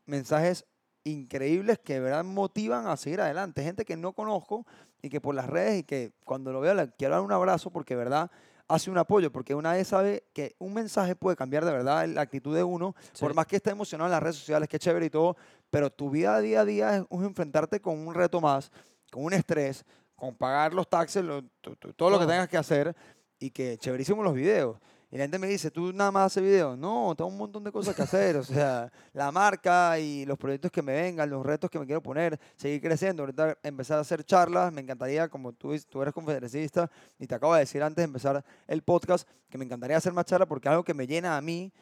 [0.07, 0.67] mensajes
[1.03, 3.65] increíbles que de verdad motivan a seguir adelante.
[3.65, 4.65] Gente que no conozco
[5.03, 7.71] y que por las redes y que cuando lo veo le quiero dar un abrazo
[7.71, 8.31] porque de verdad
[8.69, 12.23] hace un apoyo, porque una vez sabe que un mensaje puede cambiar de verdad la
[12.23, 15.11] actitud de uno, por más que esté emocionado en las redes sociales, que chévere y
[15.11, 15.37] todo,
[15.75, 18.71] pero tu vida día a día es enfrentarte con un reto más,
[19.11, 22.33] con un estrés, con pagar los taxes, lo- to- to- todo lo que Todo.
[22.33, 22.95] tengas que hacer
[23.41, 24.79] y que chéverísimos los videos.
[25.15, 26.77] Y la gente me dice, ¿tú nada más haces videos?
[26.77, 28.37] No, tengo un montón de cosas que hacer.
[28.37, 32.03] O sea, la marca y los proyectos que me vengan, los retos que me quiero
[32.03, 33.23] poner, seguir creciendo.
[33.23, 34.73] Ahorita empezar a hacer charlas.
[34.73, 38.45] Me encantaría, como tú, tú eres conferencista y te acabo de decir antes de empezar
[38.67, 41.41] el podcast, que me encantaría hacer más charlas porque es algo que me llena a
[41.41, 41.73] mí.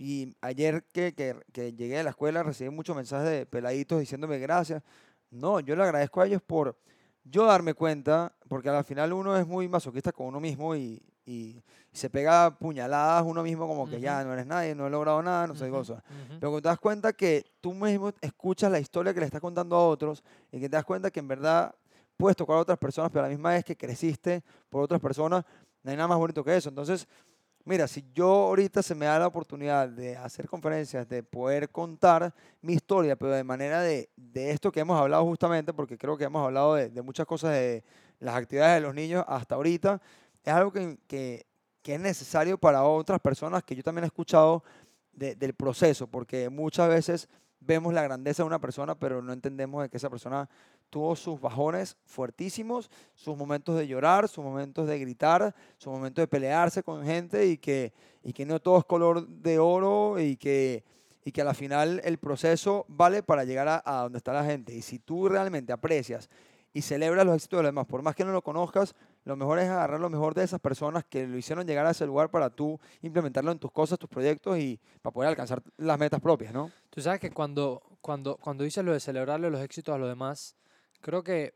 [0.00, 4.40] Y ayer que, que, que llegué a la escuela recibí muchos mensajes de peladitos diciéndome
[4.40, 4.82] gracias.
[5.30, 6.76] No, yo le agradezco a ellos por
[7.22, 11.62] yo darme cuenta, porque al final uno es muy masoquista con uno mismo y, y
[11.92, 15.46] se pega puñaladas uno mismo como que ya no eres nadie, no he logrado nada,
[15.46, 15.92] no Ujú, cosa.
[15.94, 16.38] ujú.
[16.40, 19.76] Pero cuando te das cuenta que tú mismo escuchas la historia que le estás contando
[19.76, 21.72] a otros y que te das cuenta que en verdad
[22.16, 25.44] puedes tocar a otras personas, pero a la misma vez que creciste por otras personas,
[25.82, 26.68] no hay nada más bonito que eso.
[26.68, 27.06] Entonces,
[27.64, 32.34] mira, si yo ahorita se me da la oportunidad de hacer conferencias, de poder contar
[32.60, 36.24] mi historia, pero de manera de, de esto que hemos hablado justamente, porque creo que
[36.24, 37.84] hemos hablado de, de muchas cosas de
[38.18, 40.00] las actividades de los niños hasta ahorita,
[40.44, 41.46] es algo que, que,
[41.82, 44.62] que es necesario para otras personas que yo también he escuchado
[45.12, 47.28] de- del proceso, porque muchas veces
[47.60, 50.48] vemos la grandeza de una persona, pero no entendemos de que esa persona
[50.88, 56.26] tuvo sus bajones fuertísimos, sus momentos de llorar, sus momentos de gritar, sus momentos de
[56.28, 60.82] pelearse con gente y que, y que no todo es color de oro y que,
[61.24, 64.74] y que a la final el proceso vale para llegar a donde está la gente.
[64.74, 66.28] Y si tú realmente aprecias
[66.72, 68.94] y celebras los éxitos de los demás, por más que no lo conozcas,
[69.24, 72.06] lo mejor es agarrar lo mejor de esas personas que lo hicieron llegar a ese
[72.06, 76.20] lugar para tú implementarlo en tus cosas, tus proyectos y para poder alcanzar las metas
[76.20, 76.70] propias, ¿no?
[76.90, 80.56] Tú sabes que cuando, cuando, cuando dices lo de celebrarle los éxitos a los demás,
[81.00, 81.54] creo que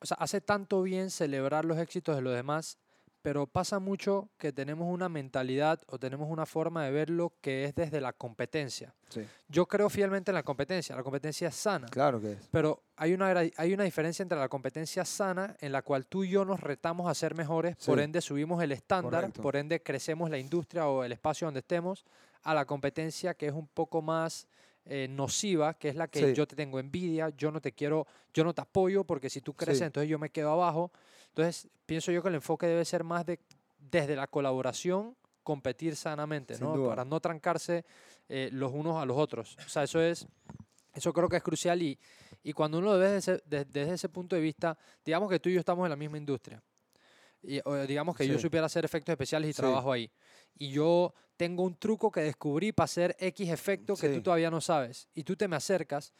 [0.00, 2.78] o sea, hace tanto bien celebrar los éxitos de los demás,
[3.26, 7.74] pero pasa mucho que tenemos una mentalidad o tenemos una forma de verlo que es
[7.74, 8.94] desde la competencia.
[9.08, 9.26] Sí.
[9.48, 11.88] Yo creo fielmente en la competencia, la competencia es sana.
[11.88, 12.48] Claro que es.
[12.52, 16.30] Pero hay una, hay una diferencia entre la competencia sana, en la cual tú y
[16.30, 19.42] yo nos retamos a ser mejores, por ende subimos el estándar, Correcto.
[19.42, 22.04] por ende crecemos la industria o el espacio donde estemos,
[22.44, 24.46] a la competencia que es un poco más
[24.86, 26.34] eh, nociva, que es la que Sí.
[26.34, 29.52] yo te tengo envidia, yo no te quiero, yo no te apoyo, porque si tú
[29.54, 29.84] creces, Sí.
[29.84, 30.92] entonces yo me quedo abajo.
[31.28, 33.38] Entonces, pienso yo que el enfoque debe ser más de
[33.78, 36.76] desde la colaboración, competir sanamente, Sin ¿no?
[36.76, 36.88] duda.
[36.88, 37.84] Para no trancarse
[38.28, 39.56] eh, los unos a los otros.
[39.64, 40.26] O sea, eso es,
[40.94, 41.96] eso creo que es crucial y,
[42.42, 45.54] y cuando uno lo ve desde desde ese punto de vista, digamos que tú y
[45.54, 46.60] yo estamos en la misma industria.
[47.42, 49.58] Y, digamos que yo supiera hacer efectos especiales y Sí.
[49.62, 50.10] trabajo ahí.
[50.58, 54.20] Y yo tengo un truco que descubrí para hacer X efecto que tú Sí.
[54.22, 55.08] todavía no sabes.
[55.14, 56.12] Y tú te me acercas.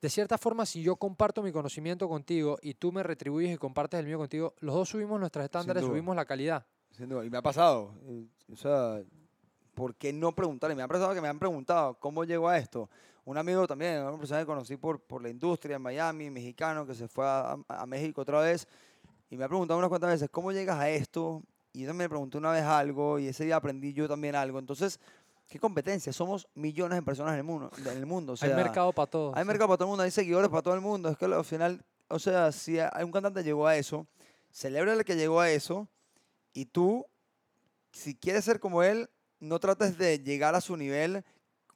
[0.00, 4.00] De cierta forma, si yo comparto mi conocimiento contigo y tú me retribuyes y compartes
[4.00, 6.66] el mío contigo, los dos subimos nuestros estándares, subimos la calidad.
[6.90, 7.24] Sin duda.
[7.24, 7.94] Y me ha pasado.
[8.08, 9.00] eh, O sea,
[9.74, 10.70] ¿por qué no preguntar?
[10.72, 12.90] Y me ha pasado que me han preguntado, ¿cómo llego a esto?
[13.24, 16.94] Un amigo también, una persona que conocí por, por la industria en Miami, mexicano, que
[16.94, 18.66] se fue a, a México otra vez,
[19.30, 21.42] y me ha preguntado unas cuantas veces, ¿cómo llegas a esto?
[21.72, 24.58] Y yo también me pregunté una vez algo, y ese día aprendí yo también algo.
[24.58, 25.00] Entonces,
[25.48, 26.12] ¿qué competencia?
[26.12, 27.70] Somos millones de personas en el mundo.
[27.78, 29.36] En el mundo o sea, hay mercado para todos.
[29.36, 31.08] hay mercado para todo el mundo, hay seguidores para todo el mundo.
[31.08, 34.06] Es que al final, o sea, si hay un cantante llegó a eso,
[34.50, 35.88] celebra el que llegó a eso
[36.52, 37.06] y tú,
[37.90, 39.08] si quieres ser como él,
[39.40, 41.24] no trates de llegar a su nivel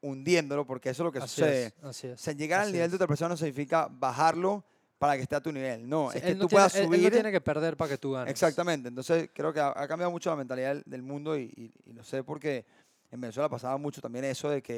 [0.03, 1.67] hundiéndolo, porque eso es lo que Así sucede.
[1.67, 2.21] es, así O es.
[2.21, 2.91] sea, llegar al nivel es.
[2.93, 4.63] de otra persona no significa bajarlo
[4.99, 5.89] para que esté a tu nivel.
[5.89, 7.03] No, Sí, es que él no tú tiene- puedas él- él subir.
[7.05, 8.31] no tiene que perder para que tú ganes.
[8.31, 8.89] Exactamente.
[8.89, 11.93] Entonces, creo que ha, ha cambiado mucho la mentalidad del, del mundo y, y- y
[11.93, 12.65] lo sé porque
[13.11, 14.75] en Venezuela pasaba mucho también eso de que,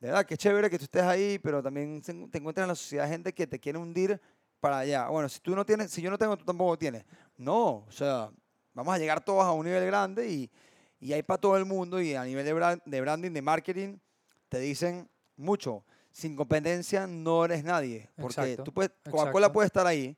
[0.00, 2.74] de verdad, que chévere que tú estés ahí, pero también se- te encuentras en la
[2.74, 4.20] sociedad gente que te quiere hundir
[4.60, 5.08] para allá.
[5.08, 7.04] Bueno, si tú no tienes, si yo no tengo, tú tampoco tienes.
[7.36, 8.30] No, o sea,
[8.72, 10.50] vamos a llegar todos a un nivel grande y,
[11.00, 13.96] y hay para todo el mundo y a nivel de, de branding, de marketing,
[14.48, 15.84] te dicen mucho.
[16.12, 18.08] Sin competencia no eres nadie.
[18.16, 20.16] Porque Exacto, tú puedes, Coca-Cola puede estar ahí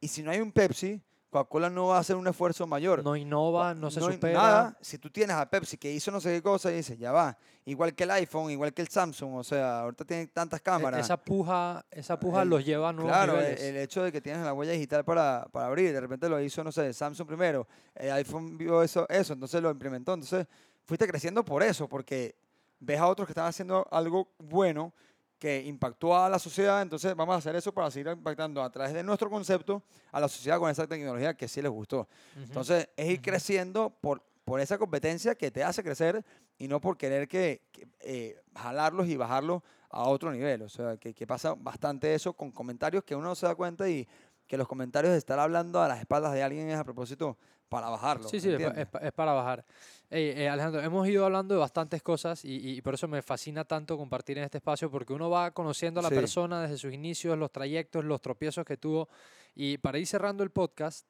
[0.00, 1.00] y si no hay un Pepsi,
[1.30, 3.02] Coca-Cola no va a hacer un esfuerzo mayor.
[3.02, 4.38] No innova, no se hay supera.
[4.40, 7.12] Nada, si tú tienes a Pepsi que hizo no sé qué cosa y dices, ya
[7.12, 10.62] va, igual que el iPhone, igual que el Samsung, o sea, ahorita tienen tantas E-
[10.62, 11.00] cámaras.
[11.00, 14.20] Esa puja, esa puja El- los lleva a nuevos Claro, el, el hecho de que
[14.20, 17.66] tienes la huella digital para, para abrir, de repente lo hizo, no sé, Samsung primero,
[17.94, 20.14] el iPhone vio eso, eso, entonces lo implementó.
[20.14, 20.46] Entonces,
[20.84, 22.36] fuiste creciendo por eso, porque
[22.80, 24.92] ves a otros que están haciendo algo bueno
[25.38, 28.94] que impactó a la sociedad, entonces vamos a hacer eso para seguir impactando a través
[28.94, 32.08] de nuestro concepto a la sociedad con esa tecnología que sí les gustó.
[32.36, 36.24] Entonces, es ir creciendo por, por esa competencia que te hace crecer
[36.58, 40.62] y no por querer que, que, eh, jalarlos y bajarlos a otro nivel.
[40.62, 43.88] O sea, que, que pasa bastante eso con comentarios que uno no se da cuenta
[43.88, 44.08] y
[44.46, 47.36] que los comentarios de estar hablando a las espaldas de alguien es a propósito
[47.68, 48.28] para bajarlo.
[48.28, 49.64] Sí, sí, es, es pa- es para bajar.
[50.08, 53.64] Ey, eh, Alejandro, hemos ido hablando de bastantes cosas y, y por eso me fascina
[53.64, 56.14] tanto compartir en este espacio, porque uno va conociendo a la Sí.
[56.14, 59.08] persona desde sus inicios, los trayectos, los tropiezos que tuvo.
[59.54, 61.06] Y para ir cerrando el podcast,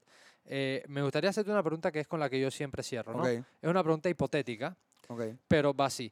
[0.46, 3.12] eh, me gustaría hacerte una pregunta que es con la que yo siempre cierro.
[3.12, 3.20] ¿no?
[3.22, 3.26] Ok,
[3.60, 4.74] Es una pregunta hipotética,
[5.08, 5.22] ok.
[5.48, 6.10] pero va así.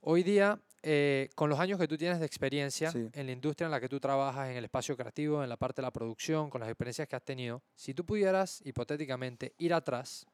[0.00, 3.08] Hoy día, eh, con los años que tú tienes de experiencia Sí.
[3.12, 5.80] en la industria en la que tú trabajas, en el espacio creativo, en la parte
[5.82, 10.26] de la producción, con las experiencias que has tenido, si tú pudieras, hipotéticamente, ir atrás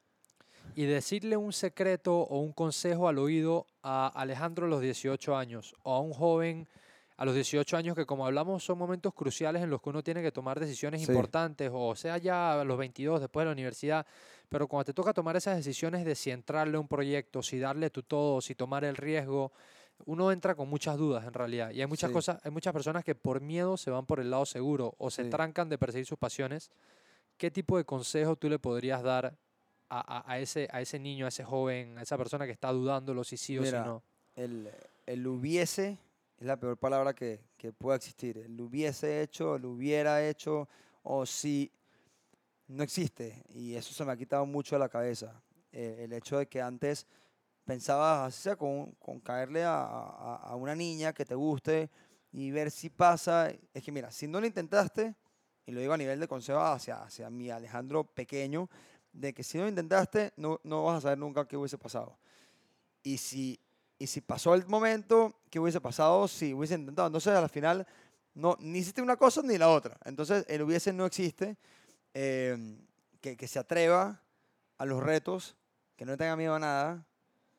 [0.74, 5.74] y decirle un secreto o un consejo al oído a Alejandro a los 18 años
[5.82, 6.68] o a un joven
[7.16, 10.20] a los 18 años que como hablamos son momentos cruciales en los que uno tiene
[10.20, 11.06] que tomar decisiones Sí.
[11.12, 14.04] importantes o sea ya a los 22 después de la universidad,
[14.48, 17.88] pero cuando te toca tomar esas decisiones de si entrarle a un proyecto, si darle
[17.90, 19.52] tu todo, si tomar el riesgo,
[20.06, 22.14] uno entra con muchas dudas en realidad y hay muchas Sí.
[22.14, 25.24] cosas, hay muchas personas que por miedo se van por el lado seguro o se
[25.24, 25.30] Sí.
[25.30, 26.70] trancan de perseguir sus pasiones.
[27.36, 29.36] ¿Qué tipo de consejo tú le podrías dar
[29.88, 32.70] a, a- a ese, a ese niño, a ese joven, a esa persona que está
[32.72, 34.02] dudándolo si sí o Mira, si no?
[34.34, 34.70] El,
[35.06, 35.98] el hubiese
[36.38, 38.38] es la peor palabra que, que pueda existir.
[38.38, 40.68] El hubiese hecho, el hubiera hecho,
[41.02, 41.70] o si
[42.68, 43.44] no existe.
[43.50, 45.40] Y eso se me ha quitado mucho de la cabeza.
[45.72, 47.06] Eh, el hecho de que antes
[47.64, 51.90] pensabas, así sea, con, con caerle a, a- una niña que te guste
[52.32, 53.50] y ver si pasa.
[53.72, 55.14] Es que mira, si no lo intentaste,
[55.66, 58.68] y lo digo a nivel de consejo hacia, hacia mi Alejandro pequeño,
[59.12, 62.18] de que si no lo intentaste, no, no vas a saber nunca qué hubiese pasado.
[63.02, 63.60] Y si,
[63.98, 67.06] y si pasó el momento, ¿qué hubiese pasado si hubiese intentado?
[67.08, 67.86] Entonces, al final,
[68.34, 69.98] no, ni hiciste una cosa ni la otra.
[70.04, 71.56] Entonces, el hubiese no existe.
[72.14, 72.78] Eh,
[73.20, 74.20] que, que, se atreva
[74.76, 75.56] a los retos,
[75.96, 77.06] que no tenga miedo a nada,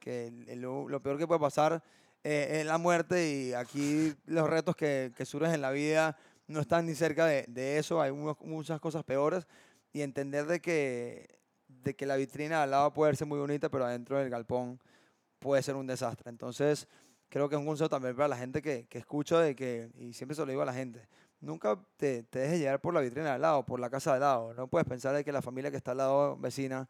[0.06, 1.82] que lo, lo peor que puede pasar
[2.24, 6.60] eh, es la muerte y aquí los retos que, que, surgen en la vida no
[6.60, 9.48] están ni cerca de, de eso, hay muchas cosas peores
[9.94, 13.86] y entender de que, de que la vitrina al lado puede ser muy bonita, pero
[13.86, 14.80] adentro del galpón
[15.40, 16.30] puede ser un desastre.
[16.30, 16.88] Entonces,
[17.28, 20.14] creo que es un consejo también para la gente que, que escucha de que, y
[20.14, 21.08] siempre se lo digo a la gente,
[21.42, 24.54] nunca te, te dejes llevar por la vitrina al lado, por la casa al lado.
[24.54, 26.88] No puedes pensar de que la familia que está al lado vecina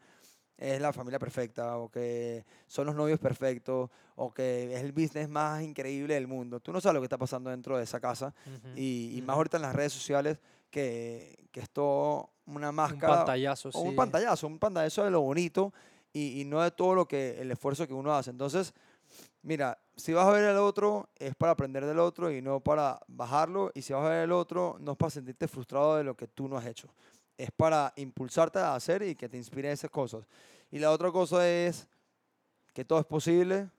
[0.57, 5.27] es la familia perfecta o que son los novios perfectos o que es el business
[5.27, 6.59] más increíble del mundo.
[6.59, 8.77] Tú no sabes lo que está pasando dentro de esa casa uh -huh.
[8.77, 10.37] y, y, más ahorita en las redes sociales
[10.69, 13.13] que, que es todo una máscara.
[13.13, 13.77] Un pantallazo, o sí.
[13.79, 15.73] Un pantallazo, un pantallazo de lo bonito
[16.13, 18.29] y, y, no de todo lo que el esfuerzo que uno hace.
[18.29, 18.73] Entonces,
[19.41, 22.99] mira, si vas a ver el otro es para aprender del otro y no para
[23.07, 26.15] bajarlo y si vas a ver el otro no es para sentirte frustrado de lo
[26.15, 26.89] que tú no has hecho
[27.37, 30.25] es para impulsarte a hacer y que te inspire esas cosas.
[30.71, 31.87] Y la otra cosa es
[32.73, 33.69] que todo es posible,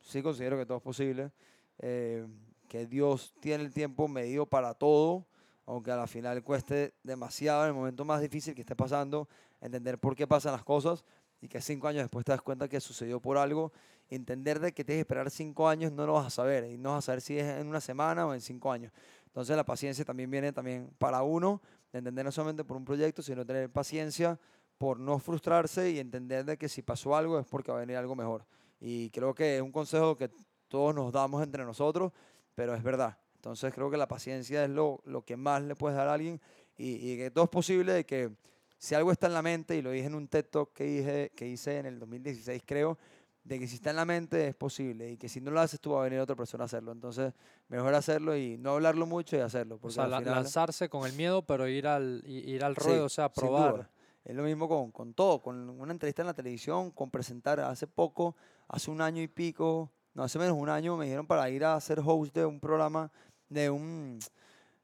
[0.00, 1.30] sí considero que todo es posible,
[1.78, 2.26] eh,
[2.68, 5.26] que Dios tiene el tiempo medido para todo,
[5.66, 9.28] aunque a la final cueste demasiado en el momento más difícil que esté pasando,
[9.60, 11.04] entender por qué pasan las cosas
[11.40, 13.72] y que cinco años después te das cuenta que sucedió por algo,
[14.08, 16.92] entender de que tienes que esperar cinco años no lo vas a saber y no
[16.92, 18.92] vas a saber si es en una semana o en cinco años.
[19.26, 21.60] Entonces la paciencia también viene también para uno,
[21.92, 24.38] de entender no solamente por un proyecto, sino tener paciencia
[24.78, 27.96] por no frustrarse y entender de que si pasó algo es porque va a venir
[27.96, 28.44] algo mejor.
[28.80, 30.30] Y creo que es un consejo que
[30.68, 32.12] todos nos damos entre nosotros,
[32.54, 33.18] pero es verdad.
[33.36, 36.40] Entonces creo que la paciencia es lo, lo que más le puedes dar a alguien
[36.76, 38.30] y, y, que todo es posible de que
[38.76, 41.32] si algo está en la mente, y lo dije en un TED Talk que, dije,
[41.34, 42.98] que hice en el 2016 creo,
[43.46, 45.80] de que si está en la mente es posible y que si no lo haces
[45.80, 46.90] tú va a venir otra persona a hacerlo.
[46.90, 47.32] Entonces,
[47.68, 49.78] mejor hacerlo y no hablarlo mucho y hacerlo.
[49.80, 53.04] o sea, la, final, lanzarse con el miedo, pero ir al, ir al ruedo, sí,
[53.04, 53.88] o sea, probar.
[54.24, 57.60] Es lo mismo con, con todo, con una entrevista en la televisión, con presentar.
[57.60, 58.34] Hace poco,
[58.66, 61.80] hace un año y pico, no, hace menos un año, me dijeron para ir a
[61.80, 63.12] ser host de un programa,
[63.48, 64.18] de un,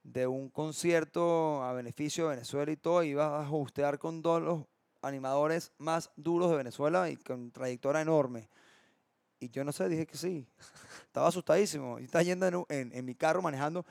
[0.04, 3.02] de un concierto a beneficio de Venezuela y todo.
[3.02, 4.60] Iba a hostear con todos los
[5.02, 8.48] animadores más duros de Venezuela y con trayectoria enorme.
[9.40, 10.46] Y yo no sé, dije que sí.
[11.06, 11.98] Estaba asustadísimo.
[11.98, 13.84] Y estaba yendo en, en, en, mi carro manejando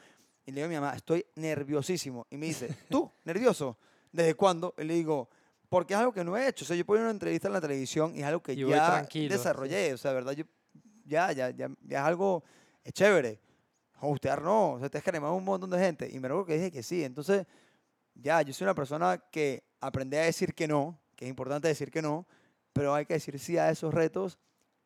[0.46, 2.26] y le digo a mi mamá, estoy nerviosísimo.
[2.30, 3.78] Y me dice, ¿tú, nervioso?
[4.12, 4.74] ¿Desde cuándo?
[4.78, 5.30] Y le digo,
[5.70, 6.66] porque es algo que no he hecho.
[6.66, 9.94] O sea, yo pongo una entrevista en la televisión y es algo que ya desarrollé.
[9.94, 10.46] O sea, verdad, yo,
[11.06, 12.44] ya, ya, ya, ya es algo
[12.84, 13.40] es chévere.
[14.00, 14.74] Hostear no.
[14.74, 16.10] O sea, te has animado un montón de gente.
[16.12, 17.04] Y me recuerdo que dije que sí.
[17.04, 17.46] Entonces,
[18.16, 21.92] ya, yo soy una persona que aprendí a decir que no, que es importante decir
[21.92, 22.26] que no,
[22.74, 24.40] pero hay que decir sí a esos retos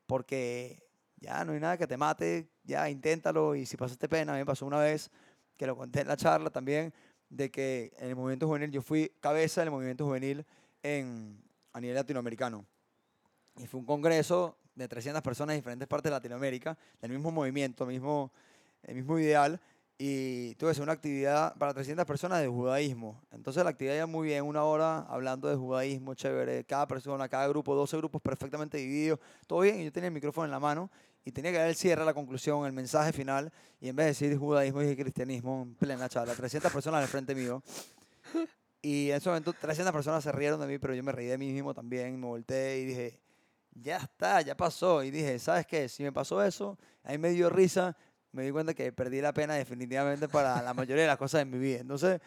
[0.06, 4.36] porque ya no hay nada que te mate, ya inténtalo y si pasaste pena, a
[4.36, 5.10] mí me pasó una vez
[5.56, 6.94] que lo conté en la charla también,
[7.30, 10.46] de que en el movimiento juvenil, yo fui cabeza del movimiento juvenil
[10.84, 12.66] en, a nivel latinoamericano.
[13.56, 17.86] Y fue un congreso de 300 personas de diferentes partes de Latinoamérica, del mismo movimiento,
[17.86, 18.34] mismo,
[18.84, 19.62] el mismo ideal,
[19.98, 23.22] y tuve una actividad para 300 personas de judaísmo.
[23.32, 27.48] Entonces la actividad ya muy bien, una hora hablando de judaísmo, chévere, cada persona, cada
[27.48, 30.92] grupo, 12 grupos perfectamente divididos, todo bien, y yo tenía el micrófono en la mano
[31.24, 34.28] y tenía que dar el cierre, la conclusión, el mensaje final, y en vez de
[34.28, 37.64] decir judaísmo, dije cristianismo en plena charla, 300 personas al frente mío.
[38.82, 41.40] Y en ese momento 300 personas se rieron de mí, pero yo me reí de
[41.40, 43.20] mí mismo también, me volteé y dije,
[43.74, 45.02] ya está, ya pasó.
[45.02, 45.90] Y dije, ¿sabes qué?
[45.90, 47.98] Si me pasó eso, a mí me dio risa,
[48.36, 51.46] me di cuenta que perdí la pena definitivamente para la mayoría de las cosas de
[51.46, 51.80] mi vida.
[51.80, 52.20] Entonces,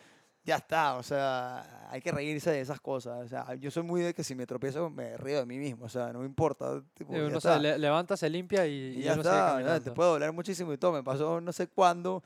[0.42, 3.26] ya está, o sea, hay que reírse de esas cosas.
[3.26, 5.84] O sea, yo soy muy de que si me tropiezo me río de mí mismo,
[5.84, 6.82] o sea, no me importa.
[6.94, 9.80] Tipo, sí, no sé, le, levanta, se limpia y, y ya, ya está.
[9.80, 10.92] Te puede doler muchísimo y todo.
[10.92, 12.22] Me pasó no sé cuándo,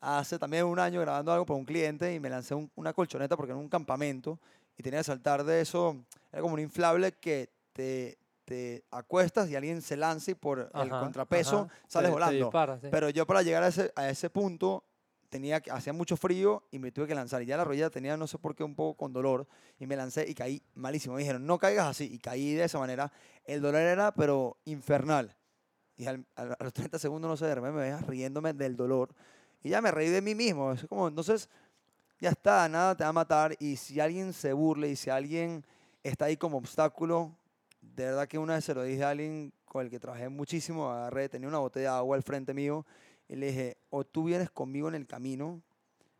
[0.00, 3.36] hace también un año grabando algo para un cliente y me lancé un, una colchoneta
[3.36, 4.38] porque era un campamento
[4.76, 6.04] y tenía que saltar de eso.
[6.30, 10.82] Era como un inflable que te, te acuestas y alguien se lanza y por ajá,
[10.82, 11.86] el contrapeso ajá.
[11.86, 12.32] sales te, volando.
[12.32, 12.88] Te dispara, sí.
[12.90, 14.84] Pero yo para llegar a ese, a ese punto
[15.32, 17.42] tenía que, hacía mucho frío y me tuve que lanzar.
[17.42, 19.48] Y ya la rodilla tenía, no sé por qué, un poco con dolor.
[19.78, 21.14] Y me lancé y caí malísimo.
[21.14, 22.04] Me dijeron, no caigas así.
[22.12, 23.10] Y caí de esa manera.
[23.44, 25.34] El dolor era, pero infernal.
[25.96, 29.14] Y al, a los 30 segundos, no sé, de repente me veía riéndome del dolor.
[29.62, 30.72] Y ya me reí de mí mismo.
[30.72, 31.48] Es como, entonces,
[32.20, 33.56] ya está, nada te va a matar.
[33.58, 35.64] Y si alguien se burla y si alguien
[36.02, 37.34] está ahí como obstáculo,
[37.82, 40.90] de verdad que una vez se lo dije a alguien con el que trabajé muchísimo,
[40.90, 42.86] agarré, tenía una botella de agua al frente mío
[43.28, 45.60] Y le dije, o tú vienes conmigo en el camino,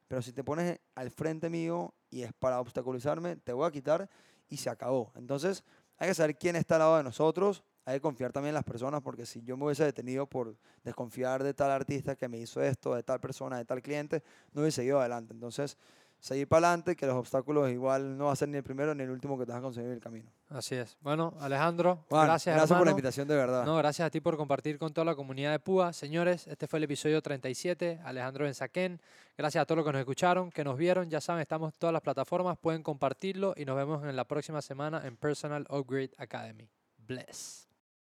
[0.08, 4.10] pero si te pones al frente mío y es para obstaculizarme, te voy a quitar
[4.48, 5.12] y se acabó.
[5.16, 5.64] Entonces,
[5.96, 8.64] hay que saber quién está al lado de nosotros, hay que confiar también en las
[8.64, 12.62] personas, porque si yo me hubiese detenido por desconfiar de tal artista que me hizo
[12.62, 15.32] esto, de tal persona, de tal cliente, no hubiese ido adelante.
[15.32, 15.76] Entonces,
[16.22, 19.02] seguir para adelante, que los obstáculos igual no va a ser ni el primero ni
[19.02, 20.30] el último que te vas a conseguir el camino.
[20.50, 20.96] Así es.
[21.00, 23.64] Bueno, Alejandro, Juan, gracias, gracias por la invitación, de verdad.
[23.66, 25.92] No, gracias a ti por compartir con toda la comunidad de Púa.
[25.92, 28.00] Señores, este fue el episodio 37.
[28.04, 29.00] Alejandro Benzaquén.
[29.36, 31.10] Gracias a todos los que nos escucharon, que nos vieron.
[31.10, 32.56] Ya saben, estamos en todas las plataformas.
[32.56, 36.70] Pueden compartirlo y nos vemos en la próxima semana en Personal Upgrade Academy.
[36.98, 37.71] Bless.